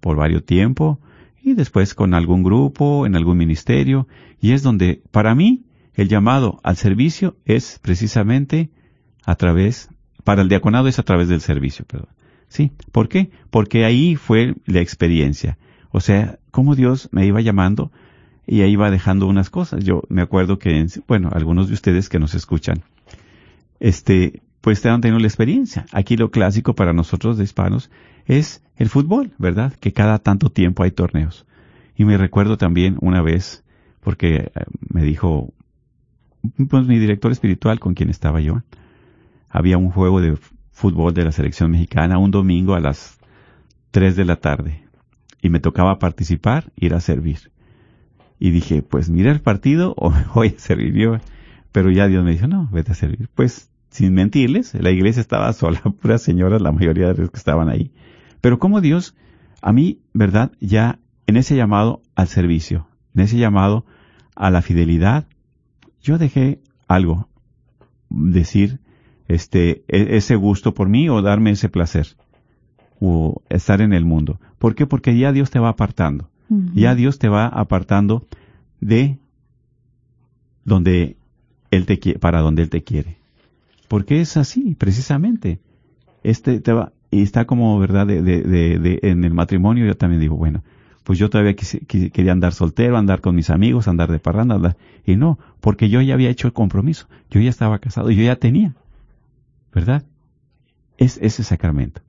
[0.00, 0.98] por varios tiempo
[1.40, 4.08] y después con algún grupo, en algún ministerio,
[4.40, 8.70] y es donde para mí el llamado al servicio es precisamente
[9.26, 9.90] a través,
[10.24, 12.08] para el diaconado es a través del servicio, perdón.
[12.48, 12.70] ¿Sí?
[12.92, 13.30] ¿Por qué?
[13.50, 15.58] Porque ahí fue la experiencia.
[15.90, 17.90] O sea, cómo Dios me iba llamando
[18.46, 19.84] y ahí iba dejando unas cosas.
[19.84, 22.82] Yo me acuerdo que, en- bueno, algunos de ustedes que nos escuchan,
[23.80, 25.86] este, pues te han tenido la experiencia.
[25.92, 27.90] Aquí lo clásico para nosotros de hispanos
[28.26, 29.72] es el fútbol, ¿verdad?
[29.80, 31.46] Que cada tanto tiempo hay torneos.
[31.96, 33.64] Y me recuerdo también una vez,
[34.00, 34.50] porque eh,
[34.88, 35.52] me dijo,
[36.68, 38.62] pues mi director espiritual con quien estaba yo,
[39.48, 40.36] había un juego de
[40.72, 43.18] fútbol de la selección mexicana un domingo a las
[43.92, 44.84] 3 de la tarde.
[45.40, 47.50] Y me tocaba participar, ir a servir.
[48.38, 51.18] Y dije, pues mira el partido o me voy a servir yo.
[51.72, 53.28] Pero ya Dios me dijo, no, vete a servir.
[53.34, 57.68] Pues sin mentirles, la iglesia estaba sola, puras señoras, la mayoría de los que estaban
[57.68, 57.92] ahí.
[58.40, 59.14] Pero como Dios,
[59.62, 60.52] a mí, ¿verdad?
[60.60, 63.86] Ya en ese llamado al servicio, en ese llamado
[64.34, 65.26] a la fidelidad,
[66.02, 67.28] yo dejé algo,
[68.10, 68.78] decir,
[69.28, 72.08] este, e- ese gusto por mí o darme ese placer,
[73.00, 74.38] o estar en el mundo.
[74.58, 74.86] ¿Por qué?
[74.86, 76.28] Porque ya Dios te va apartando.
[76.74, 78.24] Ya Dios te va apartando
[78.80, 79.18] de
[80.64, 81.16] donde
[81.70, 83.16] Él te quiere, para donde Él te quiere.
[83.88, 85.58] Porque es así, precisamente.
[86.22, 89.96] Este te va, y está como, verdad, de, de, de, de- en el matrimonio yo
[89.96, 90.62] también digo, bueno,
[91.04, 94.56] pues yo todavía quise- quise- quería andar soltero, andar con mis amigos, andar de parranda,
[94.56, 98.22] andar, y no, porque yo ya había hecho el compromiso, yo ya estaba casado, yo
[98.24, 98.74] ya tenía.
[99.76, 100.04] ¿Verdad?
[100.96, 102.00] Es ese sacramento.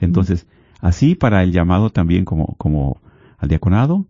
[0.00, 0.46] Entonces,
[0.80, 3.02] así para el llamado también como, como
[3.36, 4.06] al diaconado,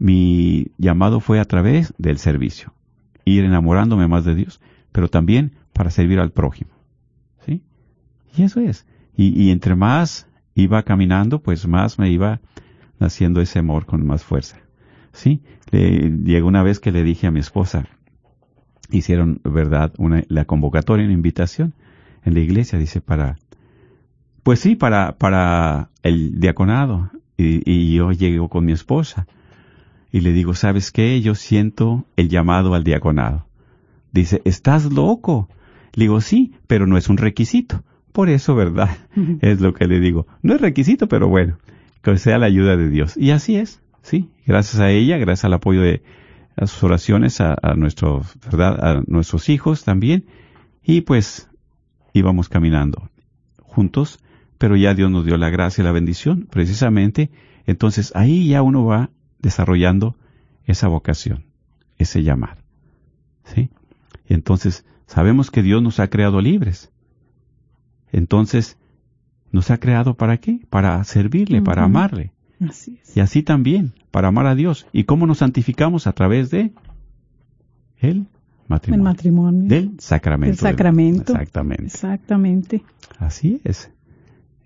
[0.00, 2.72] mi llamado fue a través del servicio,
[3.24, 4.60] ir enamorándome más de Dios,
[4.90, 6.72] pero también para servir al prójimo.
[7.46, 7.62] ¿Sí?
[8.36, 8.86] Y eso es.
[9.16, 12.40] Y, y entre más iba caminando, pues más me iba
[12.98, 14.56] naciendo ese amor con más fuerza.
[15.12, 15.42] ¿Sí?
[15.70, 17.86] Le, llegó una vez que le dije a mi esposa,
[18.90, 21.74] hicieron, ¿verdad?, una, la convocatoria, una invitación
[22.26, 23.38] en la iglesia, dice, para,
[24.42, 27.10] pues sí, para, para el diaconado.
[27.38, 29.26] Y, y yo llego con mi esposa
[30.10, 31.20] y le digo, ¿sabes qué?
[31.20, 33.46] Yo siento el llamado al diaconado.
[34.12, 35.48] Dice, ¿estás loco?
[35.94, 37.84] Le digo, sí, pero no es un requisito.
[38.12, 38.96] Por eso, ¿verdad?
[39.42, 40.26] Es lo que le digo.
[40.42, 41.58] No es requisito, pero bueno,
[42.02, 43.16] que sea la ayuda de Dios.
[43.16, 44.30] Y así es, sí.
[44.46, 46.02] Gracias a ella, gracias al apoyo de
[46.56, 48.82] a sus oraciones, a, a nuestros, ¿verdad?
[48.82, 50.24] A nuestros hijos también.
[50.82, 51.50] Y pues
[52.18, 53.10] íbamos caminando
[53.58, 54.18] juntos,
[54.58, 57.30] pero ya Dios nos dio la gracia y la bendición, precisamente.
[57.66, 60.16] Entonces ahí ya uno va desarrollando
[60.64, 61.44] esa vocación,
[61.98, 62.58] ese llamar.
[63.44, 63.70] ¿Sí?
[64.26, 66.90] Entonces sabemos que Dios nos ha creado libres.
[68.12, 68.78] Entonces,
[69.52, 70.60] ¿nos ha creado para qué?
[70.70, 72.32] Para servirle, para amarle.
[72.66, 73.16] Así es.
[73.16, 74.86] Y así también, para amar a Dios.
[74.92, 76.06] ¿Y cómo nos santificamos?
[76.06, 76.72] A través de
[78.68, 79.04] el El matrimonio.
[79.04, 79.68] matrimonio.
[79.68, 80.50] Del sacramento.
[80.50, 81.32] Del sacramento.
[81.32, 81.84] Exactamente.
[81.84, 82.82] Exactamente.
[83.18, 83.90] Así es.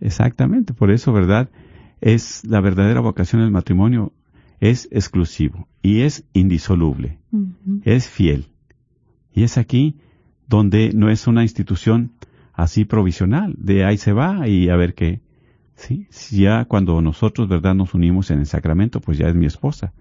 [0.01, 0.73] Exactamente.
[0.75, 1.49] Por eso, ¿verdad?
[2.01, 4.13] Es la verdadera vocación del matrimonio.
[4.61, 7.19] Es exclusivo y es indisoluble.
[7.85, 8.47] Es fiel.
[9.33, 9.97] Y es aquí
[10.49, 12.13] donde no es una institución
[12.53, 15.21] así provisional, de ahí se va y a ver qué.
[15.77, 19.47] Sí, Si ya cuando nosotros, ¿verdad?, nos unimos en el sacramento, pues ya es mi
[19.47, 19.95] esposa.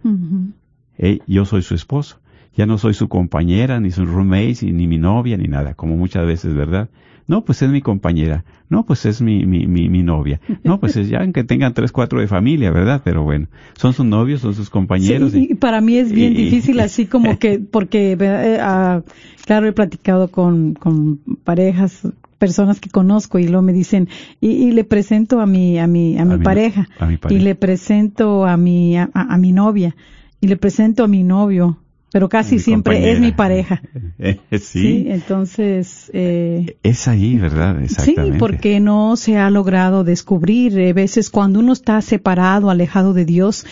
[0.97, 2.19] Eh, yo soy su esposo.
[2.55, 6.25] Ya no soy su compañera, ni su roommate, ni mi novia, ni nada, como muchas
[6.25, 6.89] veces, ¿verdad?
[7.27, 8.43] No, pues es mi compañera.
[8.69, 10.41] No, pues es mi, mi, mi, mi novia.
[10.63, 13.01] No, pues es ya que tengan tres, cuatro de familia, ¿verdad?
[13.03, 15.31] Pero bueno, son sus novios, son sus compañeros.
[15.31, 19.03] Sí, y para mí es bien y- difícil así como que, porque, eh, ah,
[19.45, 22.07] claro, he platicado con, con parejas,
[22.39, 24.09] personas que conozco y luego me dicen,
[24.41, 27.43] y, y le presento a mi, a mi, a mi pareja, a mi y pareja.
[27.43, 29.95] le presento a mi, a, a mi novia,
[30.41, 31.77] y le presento a mi novio,
[32.11, 33.81] pero casi Mi siempre es mi pareja.
[34.21, 37.81] Eh, sí, Sí, entonces, eh, es ahí, ¿verdad?
[37.81, 38.33] Exactamente.
[38.33, 40.77] Sí, porque no se ha logrado descubrir.
[40.77, 43.65] A veces cuando uno está separado, alejado de Dios,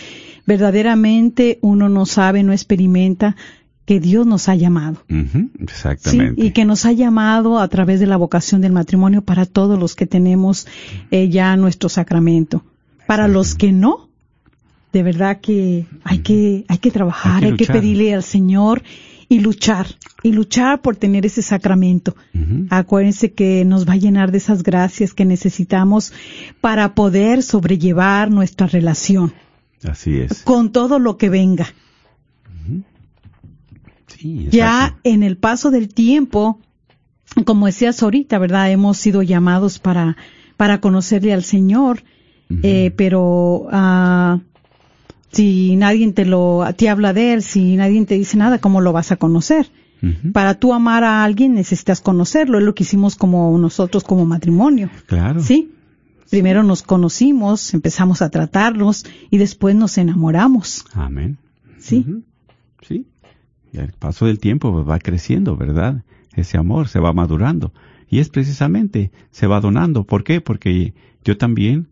[0.46, 3.36] verdaderamente uno no sabe, no experimenta
[3.84, 5.02] que Dios nos ha llamado.
[5.10, 6.44] Ujú, Sí, exactamente.
[6.44, 9.94] y que nos ha llamado a través de la vocación del matrimonio para todos los
[9.94, 10.66] que tenemos
[11.10, 12.64] eh, ya nuestro sacramento.
[13.06, 14.07] Para los que no,
[14.92, 18.82] de verdad que hay que hay que trabajar, Hay hay que pedirle al Señor
[19.28, 19.86] y luchar
[20.22, 22.16] y luchar por tener ese sacramento.
[22.34, 26.12] Ujú, Acuérdense que nos va a llenar de esas gracias que necesitamos
[26.60, 29.34] para poder sobrellevar nuestra relación
[29.86, 30.42] Así es.
[30.42, 31.66] con todo lo que venga.
[34.06, 36.58] Sí, Ya en el paso del tiempo,
[37.44, 38.70] como decías ahorita, ¿verdad?
[38.70, 40.16] Hemos sido llamados para,
[40.56, 42.02] para conocerle al Señor,
[42.62, 44.40] eh, pero ah,
[45.32, 48.92] si nadie te lo, te habla de él, si nadie te dice nada, ¿cómo lo
[48.92, 49.70] vas a conocer?
[50.32, 54.90] Para tú amar a alguien necesitas conocerlo, es lo que hicimos como nosotros como matrimonio.
[55.06, 55.42] Claro.
[55.42, 55.72] Sí.
[56.30, 60.84] Primero nos conocimos, empezamos a tratarnos y después nos enamoramos.
[60.92, 61.38] Amén.
[61.78, 62.04] Sí.
[62.86, 63.06] Sí.
[63.72, 66.04] Y al paso del tiempo pues, va creciendo, ¿verdad?
[66.34, 67.72] Ese amor se va madurando.
[68.08, 70.04] Y es precisamente, se va donando.
[70.04, 70.40] ¿Por qué?
[70.40, 71.88] Porque yo también,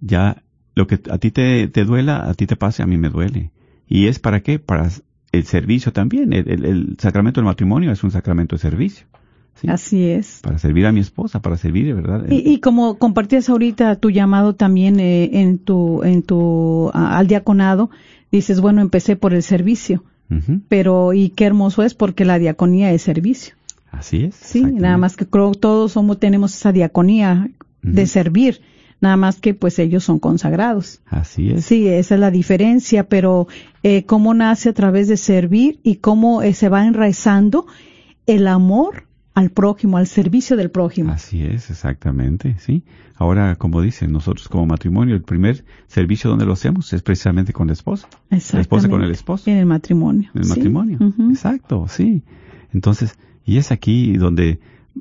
[0.00, 0.42] ya
[0.74, 3.50] lo que a ti te, te duela, a ti te pase, a mí me duele.
[3.88, 4.58] ¿Y es para qué?
[4.58, 4.88] Para
[5.32, 6.32] el servicio también.
[6.32, 9.06] El, el- el sacramento del matrimonio es un sacramento de servicio.
[9.54, 9.68] ¿sí?
[9.68, 10.40] Así es.
[10.42, 12.24] Para servir a mi esposa, para servir, de ¿verdad?
[12.30, 17.26] Y, y como compartías ahorita tu llamado también eh, en tu, en tu, a- al
[17.28, 17.90] diaconado,
[18.32, 20.02] dices, bueno, empecé por el servicio,
[20.68, 23.54] pero y qué hermoso es porque la diaconía es servicio.
[23.92, 24.34] Así es.
[24.34, 27.50] Sí, nada más que creo todos somos, tenemos esa diaconía
[27.82, 28.60] de servir,
[29.04, 31.00] nada más que pues ellos son consagrados.
[31.06, 31.64] Así es.
[31.64, 33.46] Sí, esa es la diferencia, pero
[33.82, 37.66] eh, cómo nace a través de servir y cómo eh, se va enraizando
[38.26, 41.12] el amor al prójimo, al servicio del prójimo.
[41.12, 42.84] Así es, exactamente, sí.
[43.16, 47.66] Ahora, como dicen, nosotros como matrimonio, el primer servicio donde lo hacemos es precisamente con
[47.66, 48.08] la esposa.
[48.30, 49.50] La esposa con el esposo.
[49.50, 50.30] En el matrimonio.
[50.34, 50.50] En el sí.
[50.50, 50.98] matrimonio.
[51.00, 51.30] Ujú.
[51.30, 52.22] Exacto, sí.
[52.72, 54.60] Entonces, y es aquí donde,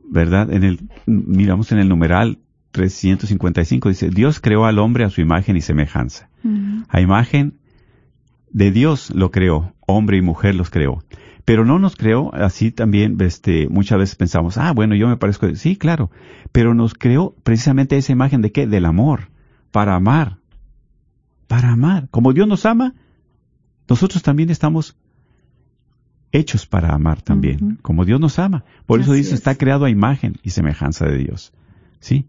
[0.10, 0.52] ¿verdad?
[0.52, 2.40] En el, miramos en el numeral
[2.74, 6.30] 355, dice, Dios creó al hombre a su imagen y semejanza.
[6.90, 7.60] A imagen
[8.52, 11.04] de Dios lo creó, hombre y mujer los creó.
[11.46, 15.54] Pero no nos creó así también, este, muchas veces pensamos, ah, bueno, yo me parezco,
[15.56, 16.10] sí, claro,
[16.52, 18.66] pero nos creó precisamente esa imagen de qué?
[18.66, 19.30] Del amor,
[19.72, 20.38] para amar,
[21.48, 22.08] para amar.
[22.10, 22.96] Como Dios nos ama,
[23.88, 24.98] nosotros también estamos
[26.32, 28.64] hechos para amar también, como Dios nos ama.
[28.88, 29.36] Por eso dice, es.
[29.36, 31.54] está creado a imagen y semejanza de Dios.
[32.00, 32.26] ¿Sí?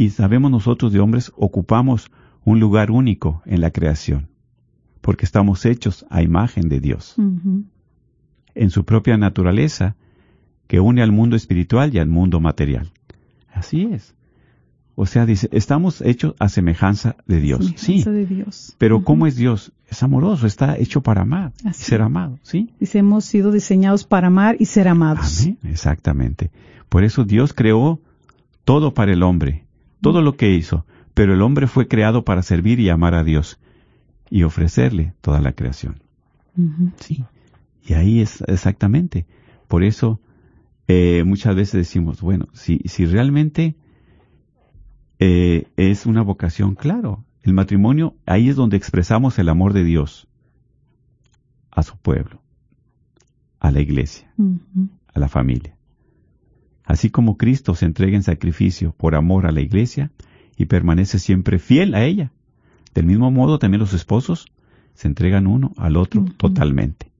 [0.00, 2.10] Y sabemos nosotros de hombres ocupamos
[2.42, 4.28] un lugar único en la creación,
[5.02, 7.16] porque estamos hechos a imagen de Dios,
[8.54, 9.96] en su propia naturaleza,
[10.68, 12.90] que une al mundo espiritual y al mundo material.
[13.52, 14.14] Así es.
[14.94, 17.66] O sea, dice, estamos hechos a semejanza de Dios.
[17.76, 18.74] Sí, Semejanza de Dios.
[18.78, 19.04] pero.
[19.04, 19.70] ¿cómo es Dios?
[19.86, 22.70] Es amoroso, está hecho para amar y ser amado, ¿sí?
[22.80, 25.42] Dice, hemos sido diseñados para amar y ser amados.
[25.42, 26.50] Amén, exactamente.
[26.88, 28.00] Por eso Dios creó
[28.64, 29.66] todo para el hombre,
[30.00, 33.58] todo lo que hizo, pero el hombre fue creado para servir y amar a Dios
[34.30, 36.02] y ofrecerle toda la creación.
[36.98, 37.24] Sí.
[37.84, 39.26] Y ahí es exactamente.
[39.68, 40.20] Por eso
[40.88, 43.76] eh, muchas veces decimos, bueno, si, si realmente
[45.18, 50.28] eh, es una vocación, claro, el matrimonio, ahí es donde expresamos el amor de Dios
[51.70, 52.42] a su pueblo,
[53.58, 54.32] a la iglesia
[55.14, 55.76] a la familia.
[56.90, 60.10] Así como Cristo se entrega en sacrificio por amor a la iglesia
[60.56, 62.32] y permanece siempre fiel a ella.
[62.94, 64.46] Del mismo modo también los esposos
[64.94, 67.12] se entregan uno al otro totalmente.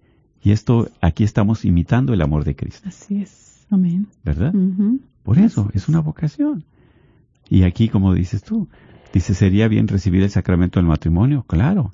[0.42, 3.64] Y esto aquí estamos imitando el amor de Cristo, Así es.
[3.70, 4.08] Amén.
[4.24, 4.52] ¿verdad?
[5.22, 6.64] Por eso es una vocación.
[7.48, 8.66] Y aquí, como dices tú,
[9.14, 11.44] dice, ¿sería bien recibir el sacramento del matrimonio?
[11.44, 11.92] Claro,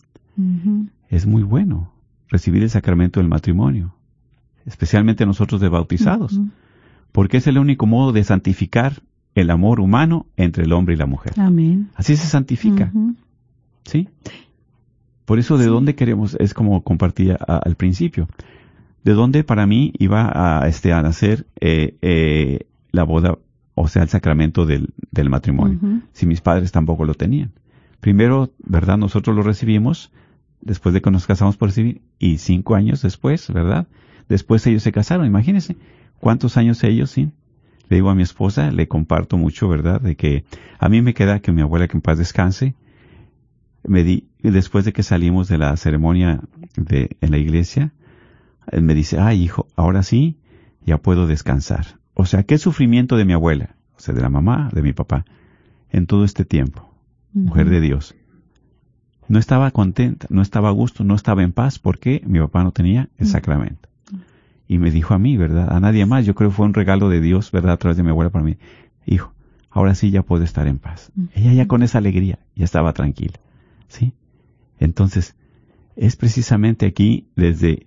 [1.10, 1.92] es muy bueno
[2.30, 3.94] recibir el sacramento del matrimonio,
[4.64, 6.40] especialmente nosotros de bautizados.
[7.16, 9.00] Porque es el único modo de santificar
[9.34, 11.32] el amor humano entre el hombre y la mujer.
[11.38, 11.88] Amén.
[11.94, 12.92] Así se santifica.
[13.84, 14.10] ¿sí?
[15.24, 15.70] Por eso, ¿de Sí.
[15.70, 16.36] dónde queremos?
[16.38, 18.28] Es como compartía al principio.
[19.02, 23.38] ¿De dónde para mí iba a, este, a nacer eh, eh, la boda,
[23.74, 25.78] o sea, el sacramento del, del matrimonio?
[26.12, 27.52] Si mis padres tampoco lo tenían.
[28.00, 28.98] Primero, ¿verdad?
[28.98, 30.12] Nosotros lo recibimos,
[30.60, 33.86] después de que nos casamos por recibir, y cinco años después, ¿verdad?
[34.28, 35.76] Después ellos se casaron, imagínense
[36.20, 37.30] cuántos años ellos, sí.
[37.88, 40.00] Le digo a mi esposa, le comparto mucho, ¿verdad?
[40.00, 40.44] De que
[40.78, 42.74] a mí me queda que mi abuela, que en paz descanse,
[43.84, 46.40] me di, después de que salimos de la ceremonia
[46.76, 47.92] de, en la iglesia,
[48.72, 50.38] me dice, ay hijo, ahora sí,
[50.84, 52.00] ya puedo descansar.
[52.14, 55.24] O sea, qué sufrimiento de mi abuela, o sea, de la mamá, de mi papá,
[55.90, 56.96] en todo este tiempo
[57.36, 58.14] mujer de Dios.
[59.28, 62.72] No estaba contenta, no estaba a gusto, no estaba en paz porque mi papá no
[62.72, 63.88] tenía el sacramento.
[64.68, 65.72] Y me dijo a mí, ¿verdad?
[65.72, 66.26] A nadie más.
[66.26, 67.74] Yo creo que fue un regalo de Dios, ¿verdad?
[67.74, 68.56] A través de mi abuela para mí.
[69.06, 69.32] Hijo,
[69.70, 71.12] ahora sí ya puedo estar en paz.
[71.34, 73.38] Ella ya con esa alegría ya estaba tranquila.
[73.88, 74.12] ¿Sí?
[74.80, 75.36] Entonces,
[75.94, 77.86] es precisamente aquí desde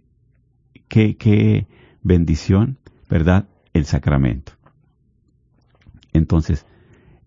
[0.88, 1.68] qué, qué
[2.02, 2.78] bendición,
[3.10, 3.48] ¿verdad?
[3.74, 4.54] El sacramento.
[6.14, 6.66] Entonces,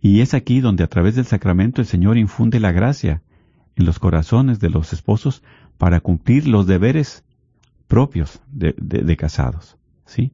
[0.00, 3.22] y es aquí donde a través del sacramento el Señor infunde la gracia
[3.76, 5.42] en los corazones de los esposos
[5.78, 7.24] para cumplir los deberes
[7.88, 9.76] propios de, de- de casados.
[10.06, 10.32] ¿Sí?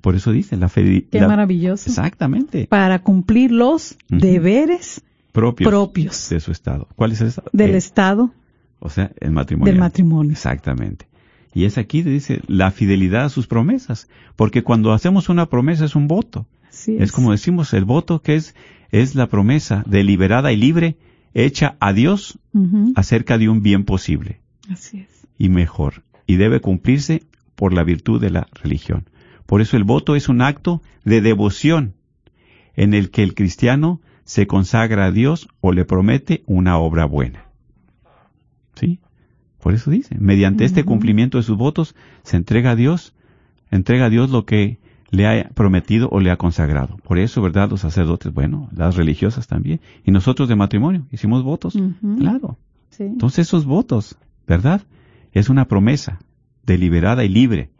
[0.00, 1.06] Por eso dice la fe.
[1.10, 1.90] Qué la- maravilloso.
[1.90, 2.66] Exactamente.
[2.68, 6.88] Para cumplir los deberes Propios, propios de su estado.
[6.96, 7.50] ¿Cuál es el estado?
[7.52, 8.32] del Eh, Estado
[8.80, 9.72] O sea, el matrimonio.
[9.72, 10.32] del matrimonio.
[10.32, 11.06] Exactamente.
[11.54, 14.08] Y es aquí, dice, la fidelidad a sus promesas.
[14.36, 16.46] Porque cuando hacemos una promesa es un voto.
[16.68, 18.54] Así Es como decimos, el voto que es,
[18.90, 20.96] es la promesa deliberada y libre
[21.34, 22.38] hecha a Dios
[22.94, 24.40] acerca de un bien posible
[24.70, 25.26] Así es.
[25.38, 26.02] y mejor.
[26.28, 27.24] Y debe cumplirse
[27.56, 29.10] por la virtud de la religión.
[29.46, 31.94] Por eso el voto es un acto de devoción
[32.76, 37.46] en el que el cristiano se consagra a Dios o le promete una obra buena.
[38.74, 39.00] ¿Sí?
[39.58, 43.14] Por eso dice, mediante este cumplimiento de sus votos se entrega a Dios,
[43.70, 44.78] entrega a Dios lo que
[45.10, 46.98] le ha prometido o le ha consagrado.
[46.98, 47.70] Por eso, ¿verdad?
[47.70, 49.80] Los sacerdotes, bueno, las religiosas también.
[50.04, 51.76] Y nosotros de matrimonio hicimos votos.
[52.18, 52.58] Claro.
[52.90, 53.04] Sí.
[53.04, 54.82] Entonces esos votos, ¿verdad?
[55.38, 56.18] Es una promesa
[56.64, 57.70] deliberada y libre.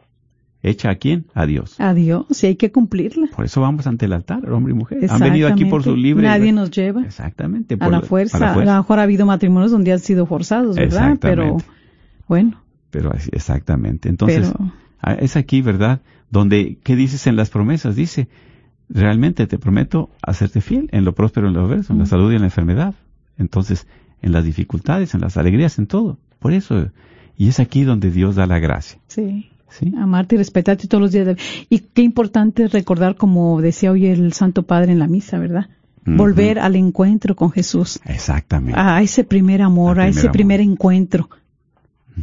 [0.61, 1.25] ¿Hecha a quién?
[1.33, 1.79] A Dios.
[1.79, 3.27] A Dios, y hay que cumplirla.
[3.33, 5.05] Por eso vamos ante el altar, hombre y mujer.
[5.09, 6.27] Han venido aquí por su libre.
[6.27, 7.77] Nadie nos lleva Exactamente.
[7.79, 8.37] a la fuerza.
[8.37, 8.71] a la A fuerza.
[8.73, 11.17] lo mejor ha habido matrimonios donde han sido forzados, ¿verdad?
[11.21, 11.57] Pero
[12.27, 14.09] bueno, Pero exactamente.
[14.09, 16.01] Entonces, pero ah, es aquí, ¿verdad?
[16.29, 17.95] Donde, ¿qué dices en las promesas?
[17.95, 18.27] Dice,
[18.89, 22.07] realmente te prometo hacerte fiel en lo próspero y en lo adverso, en la Mm.
[22.07, 22.95] salud y en la enfermedad.
[23.37, 23.87] Entonces,
[24.21, 26.17] en las dificultades, en las alegrías, en todo.
[26.39, 26.89] Por eso,
[27.39, 28.99] y es aquí donde Dios da la gracia.
[29.07, 29.49] sí.
[29.71, 29.93] ¿Sí?
[29.99, 31.27] Amarte y respetarte todos los días.
[31.27, 31.37] de-
[31.69, 35.69] Y qué importante recordar, como decía hoy el Santo Padre en la misa, ¿verdad?
[36.07, 36.17] Ujú.
[36.17, 37.99] Volver al encuentro con Jesús.
[38.05, 38.79] Exactamente.
[38.79, 41.29] A ese primer amor, Al a ese primer primer encuentro.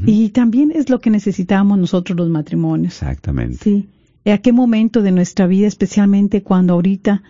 [0.05, 2.95] Y también es lo que necesitamos nosotros los matrimonios.
[2.95, 3.59] Exactamente.
[3.63, 3.89] Sí.
[4.29, 7.23] ¿A qué momento de nuestra vida, especialmente cuando ahorita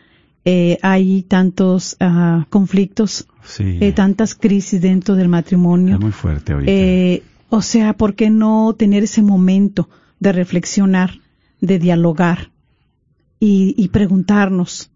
[0.47, 3.77] eh, hay tantos ah, conflictos, Sí.
[3.83, 5.97] eh, tantas crisis dentro del matrimonio?
[5.97, 6.73] es muy fuerte ahorita.
[6.73, 9.89] Eh, o sea, ¿por qué no tener ese momento
[10.21, 11.21] de reflexionar,
[11.61, 12.51] de dialogar
[13.41, 14.91] y, y preguntarnos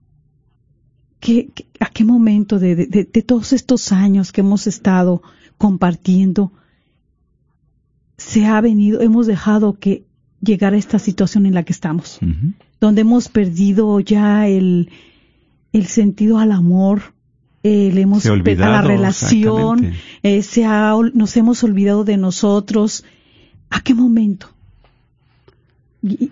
[1.21, 5.23] ¿qué, qué- a qué momento de, de- de- de todos estos años que hemos estado
[5.59, 6.53] compartiendo
[8.17, 10.05] se ha venido, hemos dejado que
[10.43, 12.19] llegar a esta situación en la que estamos,
[12.81, 14.91] donde hemos perdido ya el,
[15.73, 17.15] el sentido al amor,
[17.63, 19.93] eh, le hemos a la relación,
[20.23, 23.05] eh, se ha nos hemos olvidado de nosotros.
[23.69, 24.49] ¿A qué momento?
[26.03, 26.31] Y-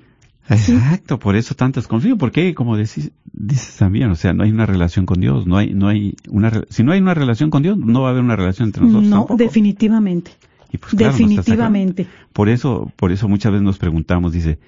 [0.50, 4.64] Exacto, por eso tantos conflictos, porque como decís, dices también, o sea, no hay una
[4.64, 7.76] relación con Dios, no hay, no hay una, si no hay una relación con Dios,
[7.76, 9.36] no va a haber una relación entre nosotros no, tampoco.
[9.36, 10.30] definitivamente,
[10.72, 12.06] Y pues, claro, definitivamente.
[12.32, 14.58] Por eso, por eso muchas veces nos preguntamos, dice,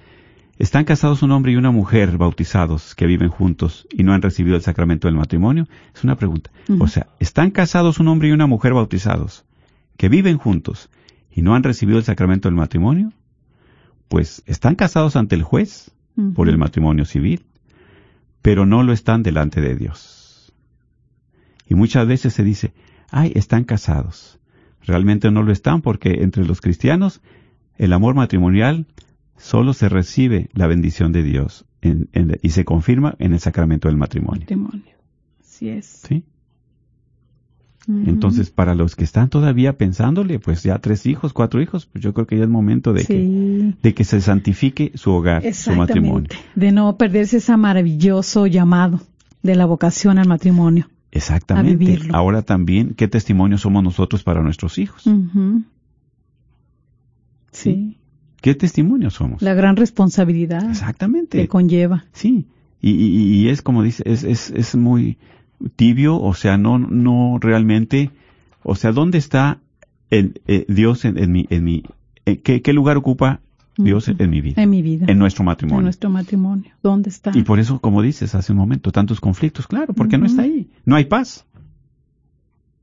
[0.61, 4.55] ¿están casados un hombre y una mujer bautizados que viven juntos y no han recibido
[4.55, 5.67] el sacramento del matrimonio?
[5.95, 6.51] Es una pregunta.
[6.79, 9.43] O sea, ¿están casados un hombre y una mujer bautizados
[9.97, 10.91] que viven juntos
[11.31, 13.11] y no han recibido el sacramento del matrimonio?
[14.07, 15.89] Pues están casados ante el juez
[16.35, 17.43] por el matrimonio civil,
[18.43, 20.53] pero no lo están delante de Dios.
[21.67, 22.71] Y muchas veces se dice,
[23.09, 24.37] ay, están casados.
[24.83, 27.19] Realmente no lo están porque entre los cristianos
[27.79, 28.85] el amor matrimonial
[29.41, 33.87] solo se recibe la bendición de Dios en- en- y se confirma en el sacramento
[33.87, 34.41] del matrimonio.
[34.41, 34.81] Matrimonio.
[35.41, 35.85] Así es.
[36.07, 36.23] ¿sí?
[37.87, 42.13] Entonces, para los que están todavía pensándole, pues ya tres hijos, cuatro hijos, pues yo
[42.13, 46.29] creo que ya es momento de, que, de que se santifique su hogar, su matrimonio.
[46.55, 49.01] De no perderse ese maravilloso llamado
[49.41, 50.89] de la vocación al matrimonio.
[51.11, 51.73] Exactamente.
[51.73, 52.15] a vivirlo.
[52.15, 55.03] Ahora también, ¿qué testimonio somos nosotros para nuestros hijos?
[57.51, 57.97] Sí.
[58.41, 59.41] ¿Qué testimonio somos?
[59.41, 61.37] La gran responsabilidad Exactamente.
[61.39, 62.05] que conlleva.
[62.11, 62.45] Sí.
[62.81, 65.17] Y, y- y es como dice, es, es, es muy
[65.75, 68.09] tibio, o sea, no, no realmente,
[68.63, 69.59] o sea, ¿dónde está
[70.09, 71.83] el, eh, Dios en, en mi, en mi,
[72.25, 73.39] en qué, qué lugar ocupa
[73.77, 74.61] Dios en, en mi vida?
[74.63, 75.05] En mi vida.
[75.07, 75.83] En nuestro En matrimonio.
[75.83, 76.71] nuestro matrimonio.
[76.81, 77.31] ¿Dónde está?
[77.35, 80.67] Y por eso, como dices hace un momento, tantos conflictos, claro, porque no está ahí.
[80.85, 81.45] No hay paz.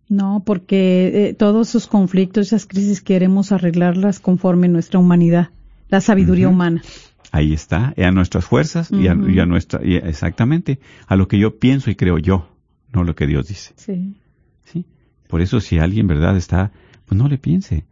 [0.09, 5.51] No, porque eh, todos esos conflictos, esas crisis queremos arreglarlas conforme nuestra humanidad,
[5.89, 6.83] la sabiduría humana.
[7.31, 9.29] Ahí está, y a nuestras fuerzas y, a, Ujú.
[9.29, 12.49] y a nuestra, y exactamente, a lo que yo pienso y creo yo,
[12.93, 13.75] no lo que Dios dice.
[13.77, 14.17] Sí.
[14.65, 14.87] ¿sí?
[15.29, 16.73] Por eso si alguien, ¿verdad?, está,
[17.05, 17.85] pues no le piense.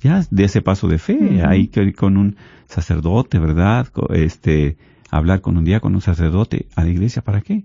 [0.00, 1.46] Ya de ese paso de fe, Ujú.
[1.48, 2.36] hay que ir con un
[2.68, 3.88] sacerdote, ¿verdad?
[4.10, 4.76] Este,
[5.10, 7.64] hablar con un día con un sacerdote a la iglesia, ¿para qué?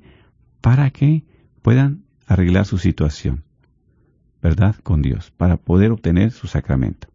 [0.59, 1.23] Para que
[1.61, 3.43] puedan arreglar su situación,
[4.41, 4.75] ¿verdad?
[4.83, 7.07] Con Dios, para poder obtener su sacramento.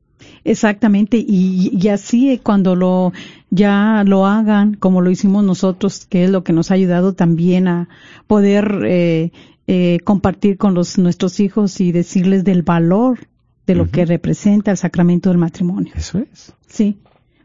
[0.44, 3.12] Exactamente, y, y así cuando lo
[3.50, 7.68] ya lo hagan como lo hicimos nosotros, que es lo que nos ha ayudado también
[7.68, 7.88] a
[8.26, 9.32] poder eh,
[9.66, 13.20] eh, compartir con los nuestros hijos y decirles del valor
[13.66, 15.92] de lo que representa el sacramento del matrimonio.
[15.96, 16.54] Eso es.
[16.68, 16.98] Sí,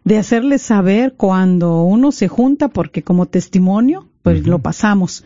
[0.04, 5.26] de hacerles saber cuando uno se junta, porque como testimonio, pues lo pasamos,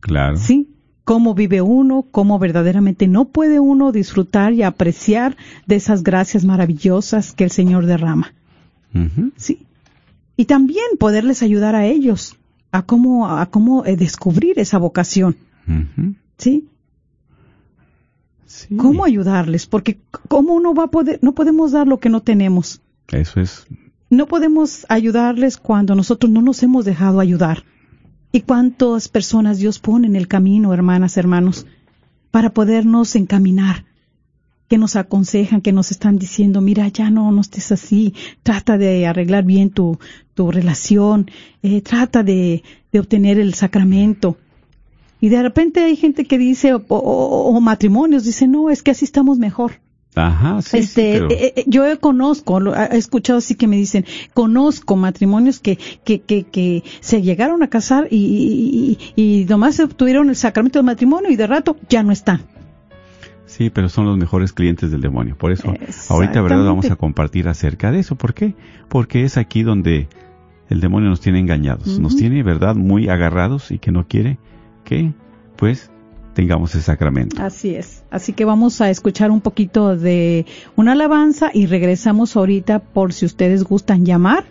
[0.00, 0.36] Claro.
[0.36, 0.68] sí,
[1.04, 5.36] cómo vive uno, cómo verdaderamente no puede uno disfrutar y apreciar
[5.66, 8.34] de esas gracias maravillosas que el Señor derrama.
[9.36, 9.66] Sí.
[10.36, 12.36] Y también poderles ayudar a ellos
[12.72, 15.36] a cómo, a cómo eh, descubrir esa vocación.
[16.38, 16.68] ¿Sí?
[18.46, 18.76] Sí.
[18.76, 19.66] ¿Cómo ayudarles?
[19.66, 19.98] Porque
[20.28, 22.80] cómo uno va a poder, no podemos dar lo que no tenemos.
[23.08, 23.66] Eso es.
[24.08, 27.64] No podemos ayudarles cuando nosotros no nos hemos dejado ayudar.
[28.32, 31.66] ¿Y cuántas personas Dios pone en el camino, hermanas, hermanos,
[32.30, 33.84] para podernos encaminar?
[34.68, 38.14] Que nos aconsejan, que nos están diciendo, mira, ya no, no estés así,
[38.44, 39.98] trata de arreglar bien tu,
[40.34, 41.28] tu relación,
[41.62, 42.62] eh, trata de,
[42.92, 44.36] de obtener el sacramento.
[45.20, 49.38] Y de repente hay gente que dice, o, matrimonios, dice, no, es que así estamos
[49.38, 49.80] mejor.
[50.16, 53.76] Ajá, sí, sí, Este, pero- eh, eh, yo conozco, lo- he escuchado así que me
[53.76, 54.04] dicen,
[54.34, 60.28] conozco matrimonios que, que, que, que se llegaron a casar y, y, y- nomás obtuvieron
[60.28, 62.42] el sacramento del matrimonio y de rato ya no están.
[63.46, 65.36] Sí, pero son los mejores clientes del demonio.
[65.36, 65.74] Por eso,
[66.08, 66.64] ahorita, ¿verdad?
[66.64, 68.14] Vamos a compartir acerca de eso.
[68.16, 68.54] ¿Por qué?
[68.88, 70.08] Porque es aquí donde
[70.68, 71.98] el demonio nos tiene engañados.
[71.98, 72.76] Nos tiene, ¿verdad?
[72.76, 74.38] Muy agarrados y que no quiere
[74.84, 75.14] que,
[75.56, 75.90] pues,
[76.34, 77.40] tengamos el sacramento.
[77.42, 78.02] Así es.
[78.10, 83.26] Así que vamos a escuchar un poquito de una alabanza y regresamos ahorita por si
[83.26, 84.44] ustedes gustan llamar.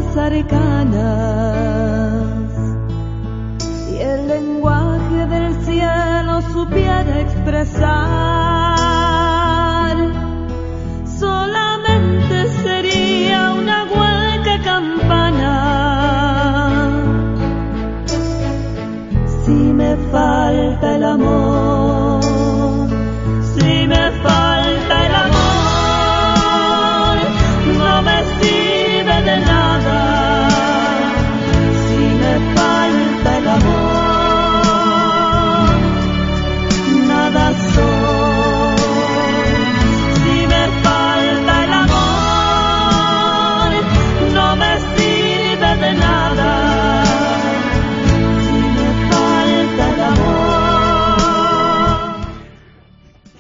[0.02, 0.96] Lenguas arcanas
[3.92, 8.41] y el lenguaje del cielo supiera expresar,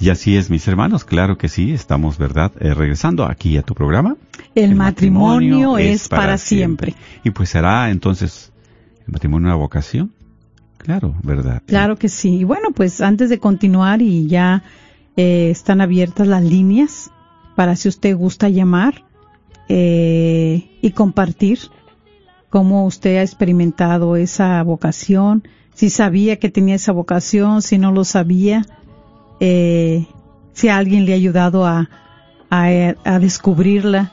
[0.02, 2.50] Y así es, mis hermanos, claro que sí, estamos, ¿verdad?
[2.58, 4.16] Eh, regresando aquí a tu programa.
[4.52, 6.96] El, matrimonio, es para siempre.
[7.22, 8.50] Y pues será entonces
[9.06, 10.12] el matrimonio una vocación.
[10.76, 11.62] Claro, ¿verdad?
[11.66, 12.38] Claro que sí.
[12.38, 14.64] Y bueno, pues antes de continuar y ya
[15.16, 17.12] eh, están abiertas las líneas
[17.54, 19.04] para si usted gusta llamar
[19.68, 21.60] eh, y compartir
[22.50, 28.02] cómo usted ha experimentado esa vocación, si sabía que tenía esa vocación, si no lo
[28.02, 28.66] sabía,
[29.44, 30.06] eh,
[30.52, 31.90] si alguien le ha ayudado a,
[32.50, 32.66] a,
[33.04, 34.12] a descubrirla,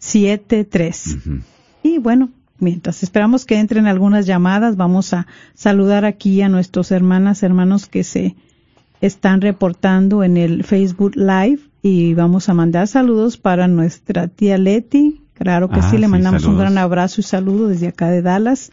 [0.00, 1.16] 1-800-701-0373.
[1.16, 1.40] Ujú.
[1.82, 7.42] Y bueno, mientras esperamos que entren algunas llamadas, vamos a saludar aquí a nuestros hermanas,
[7.42, 8.36] hermanos que se
[9.02, 15.20] están reportando en el Facebook Live y vamos a mandar saludos para nuestra tía Leti.
[15.34, 18.22] Claro que Ah, sí, le sí, mandamos un gran abrazo y saludo desde acá de
[18.22, 18.70] Dallas,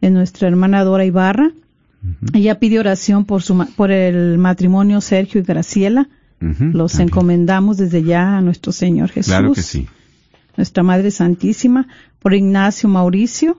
[0.00, 1.52] de nuestra hermana Dora Ibarra.
[2.32, 6.08] Ella pide oración por su por el matrimonio Sergio y Graciela.
[6.40, 7.08] Los También.
[7.08, 9.86] encomendamos desde ya a nuestro Señor Jesús, Claro que sí.
[10.56, 13.58] nuestra Madre Santísima, por Ignacio Mauricio,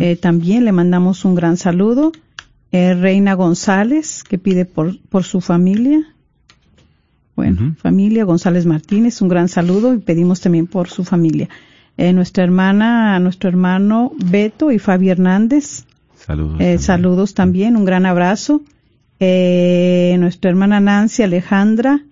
[0.00, 2.10] eh, también le mandamos un gran saludo.
[2.72, 6.14] Eh, Reina González, que pide por, por su familia.
[7.34, 11.48] Bueno, familia González Martínez, un gran saludo y pedimos también por su familia.
[11.96, 15.84] Eh, nuestra hermana, nuestro hermano Beto y Fabi Hernández,
[16.16, 16.54] Saludos.
[16.54, 16.78] eh, también.
[16.78, 18.62] saludos también, un gran abrazo.
[19.18, 22.02] Nuestra hermana Nancy Alejandra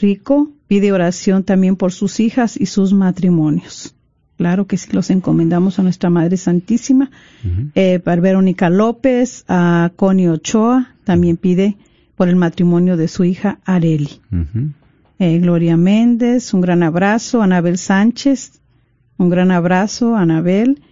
[0.00, 3.94] Rico pide oración también por sus hijas y sus matrimonios.
[4.38, 7.10] Claro que sí, los encomendamos a nuestra Madre Santísima.
[7.44, 7.70] Ujú.
[7.74, 11.76] Eh, para Verónica López, a Connie Ochoa, también pide
[12.14, 14.20] por el matrimonio de su hija Areli.
[15.18, 17.42] Eh, Gloria Méndez, un gran abrazo.
[17.42, 18.60] Anabel Sánchez,
[19.16, 20.82] un gran abrazo, Anabel.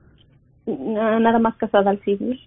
[0.67, 2.41] na- nada más casada al civil,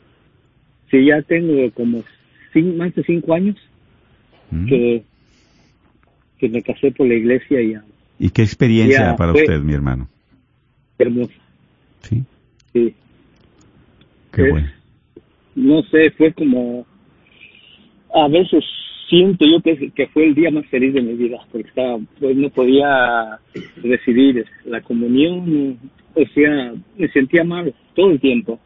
[0.91, 2.03] sí, ya tengo como
[2.53, 3.55] cin- más de cinco años
[4.51, 4.67] ¿Mm?
[4.67, 5.03] que,
[6.39, 7.75] que me casé por la iglesia y
[8.17, 10.07] ¿Y qué experiencia Ya, para usted, mi hermano?
[10.97, 11.33] hermoso,
[12.01, 12.23] Sí,
[12.73, 12.93] sí.
[14.31, 14.67] qué Es- bueno.
[15.55, 16.85] no sé, fue como,
[18.13, 18.63] a veces
[19.09, 22.35] siento yo que, que fue el día más feliz de mi vida, porque estaba, pues
[22.35, 23.39] no podía
[23.83, 25.77] recibir la comunión,
[26.13, 28.59] o sea, me sentía mal todo el tiempo,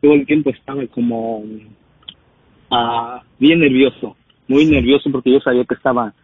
[0.00, 1.44] todo el tiempo estaba como
[2.70, 4.16] ah, bien nervioso,
[4.48, 4.72] muy Sí.
[4.72, 6.14] nervioso porque yo sabía que estaba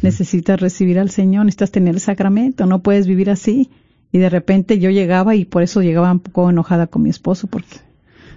[0.02, 3.70] Necesitas recibir al Señor, necesitas tener el sacramento, no puedes vivir así.
[4.12, 7.48] Y de repente yo llegaba y por eso llegaba un poco enojada con mi esposo
[7.48, 7.78] porque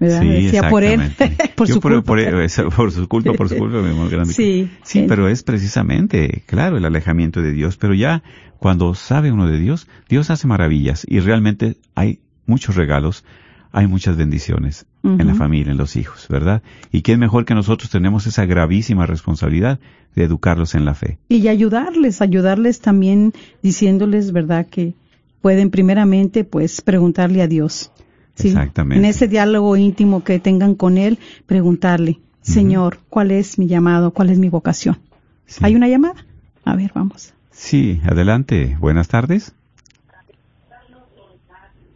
[0.00, 0.22] ¿verdad?
[0.22, 1.00] Sí, decía por él,
[1.56, 2.02] por Yo su culpa.
[2.02, 4.32] Por, esa- por su culpa, por su culpa, mi amor grande.
[4.32, 4.68] Sí.
[4.82, 7.76] Sí, pero es precisamente, claro, el alejamiento de Dios.
[7.76, 8.22] Pero ya
[8.58, 13.24] cuando sabe uno de Dios, Dios hace maravillas y realmente hay muchos regalos,
[13.72, 16.62] hay muchas bendiciones en la familia, en los hijos, ¿verdad?
[16.92, 19.78] Y quién mejor que nosotros tenemos esa gravísima responsabilidad
[20.14, 21.18] de educarlos en la fe.
[21.28, 24.66] y ayudarles, ayudarles también diciéndoles, ¿verdad?
[24.66, 24.94] Que
[25.40, 27.92] pueden primeramente pues preguntarle a Dios.
[28.34, 28.48] ¿sí?
[28.48, 28.98] Exactamente.
[28.98, 34.12] En ese diálogo íntimo que tengan con Él, preguntarle, Señor, ¿cuál es mi llamado?
[34.12, 34.98] ¿Cuál es mi vocación?
[35.46, 35.60] Sí.
[35.62, 36.24] ¿Hay una llamada?
[36.64, 37.32] A ver, vamos.
[37.50, 38.76] Sí, adelante.
[38.80, 39.54] Buenas tardes.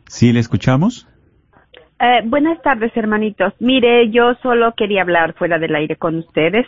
[0.07, 1.09] Sí, le escuchamos.
[2.05, 3.55] Eh, buenas tardes, hermanitos.
[3.61, 6.66] Mire, yo solo quería hablar fuera del aire con ustedes.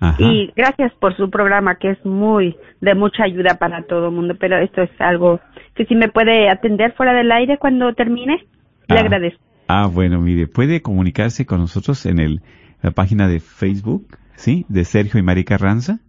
[0.00, 0.16] Ajá.
[0.20, 4.34] Y gracias por su programa, que es muy de mucha ayuda para todo el mundo.
[4.40, 5.38] Pero esto es algo
[5.76, 8.44] que si me puede atender fuera del aire cuando termine,
[8.88, 9.00] le Ah.
[9.02, 9.40] agradezco.
[9.68, 12.40] Ah, bueno, mire, puede comunicarse con nosotros en el,
[12.82, 14.04] la página de Facebook,
[14.34, 14.66] ¿sí?
[14.68, 16.00] De Sergio y Mari Carranza,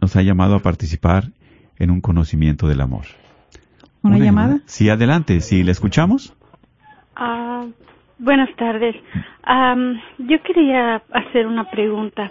[0.00, 1.32] nos ha llamado a participar
[1.78, 3.04] en un conocimiento del amor.
[4.02, 4.60] ¿Una, llamada?
[4.66, 5.40] Sí, adelante.
[5.40, 6.34] ¿Sí le escuchamos?
[7.16, 7.66] Ah,
[8.18, 8.96] buenas tardes.
[9.50, 12.30] Am, yo quería hacer una pregunta.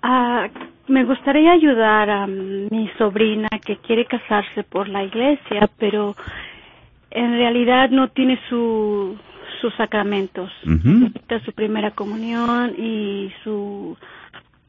[0.00, 0.46] Ah,
[0.86, 6.14] me gustaría ayudar a mi sobrina que quiere casarse por la iglesia, pero
[7.10, 9.16] en realidad no tiene su,
[9.60, 10.52] sus sacramentos.
[10.64, 13.96] Necesita su primera comunión y su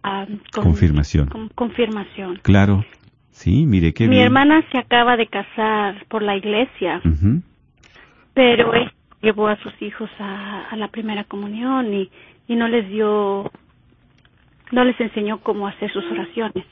[0.01, 1.27] con- Confirmación.
[1.29, 2.39] con- confirmación.
[2.41, 2.83] Claro.
[3.29, 4.23] Sí, mire qué Mi bien.
[4.25, 7.01] hermana se acaba de casar por la iglesia.
[8.33, 8.89] Pero él
[9.27, 12.09] llevó a sus hijos a, a la primera comunión y,
[12.47, 13.51] y no les dio,
[14.71, 16.63] no les enseñó cómo hacer sus oraciones.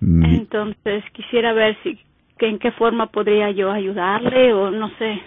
[0.00, 1.98] Entonces quisiera ver si,
[2.38, 5.20] que en qué forma podría yo ayudarle o no sé.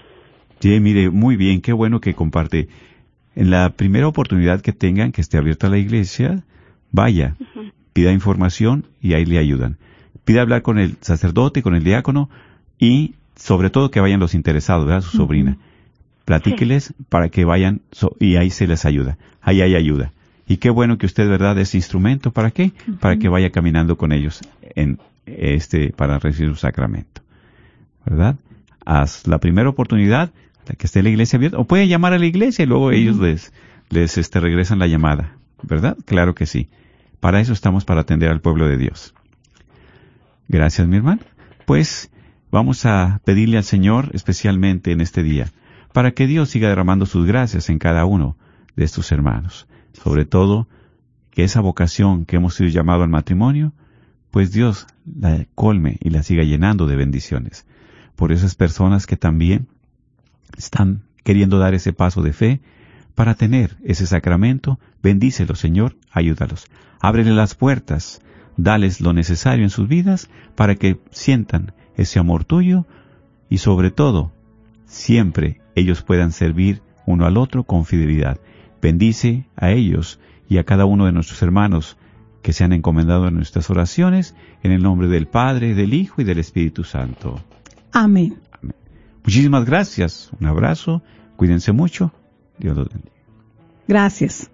[0.59, 2.69] Sí, mire, muy bien, qué bueno que comparte.
[3.35, 6.43] En la primera oportunidad que tengan, que esté abierta la iglesia,
[6.91, 7.35] vaya,
[7.91, 9.77] pida información y ahí le ayudan.
[10.23, 12.29] Pida hablar con el sacerdote, con el diácono
[12.79, 15.01] y sobre todo que vayan los interesados, ¿verdad?
[15.01, 15.57] Su sobrina.
[16.25, 19.17] Platíqueles para que vayan so- y ahí se les ayuda.
[19.41, 20.11] Ahí hay ayuda.
[20.47, 22.31] Y qué bueno que usted, ¿verdad?, es instrumento.
[22.31, 22.71] ¿Para qué?
[22.99, 24.41] Para que vaya caminando con ellos
[24.75, 27.21] en este, para recibir su sacramento.
[28.05, 28.35] ¿Verdad?
[28.85, 30.31] Haz la primera oportunidad,
[30.67, 33.17] la que esté la iglesia abierta, o puede llamar a la iglesia y luego ellos
[33.17, 33.51] les,
[33.89, 35.33] les este, regresan la llamada.
[35.63, 35.97] ¿Verdad?
[36.05, 36.69] Claro que sí.
[37.19, 39.15] Para eso estamos, para atender al pueblo de Dios.
[40.47, 41.21] Gracias, mi hermano.
[41.65, 42.11] Pues
[42.55, 45.51] vamos a pedirle al Señor, especialmente en este día,
[45.91, 48.37] para que Dios siga derramando sus gracias en cada uno
[48.77, 49.67] de estos hermanos.
[49.91, 50.69] Sobre todo,
[51.31, 53.73] que esa vocación que hemos sido llamado al matrimonio,
[54.31, 57.67] pues Dios la colme y la siga llenando de bendiciones.
[58.15, 59.67] Por esas personas que también
[60.57, 62.61] están queriendo dar ese paso de fe
[63.15, 66.67] para tener ese sacramento, bendícelos, Señor, ayúdalos.
[67.01, 68.21] Ábrele las puertas,
[68.55, 72.85] dales lo necesario en sus vidas para que sientan ese amor tuyo
[73.49, 74.31] y sobre todo,
[74.85, 78.39] siempre ellos puedan servir uno al otro con fidelidad.
[78.81, 80.19] Bendice a ellos
[80.49, 81.97] y a cada uno de nuestros hermanos
[82.41, 86.25] que se han encomendado en nuestras oraciones, en el nombre del Padre, del Hijo y
[86.25, 87.41] del Espíritu Santo.
[87.91, 88.35] Amén.
[89.23, 91.01] Muchísimas gracias, un abrazo,
[91.35, 92.11] cuídense mucho,
[92.59, 93.15] Dios los bendiga.
[93.87, 94.51] Gracias.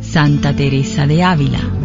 [0.00, 1.81] Santa Teresa de Ávila.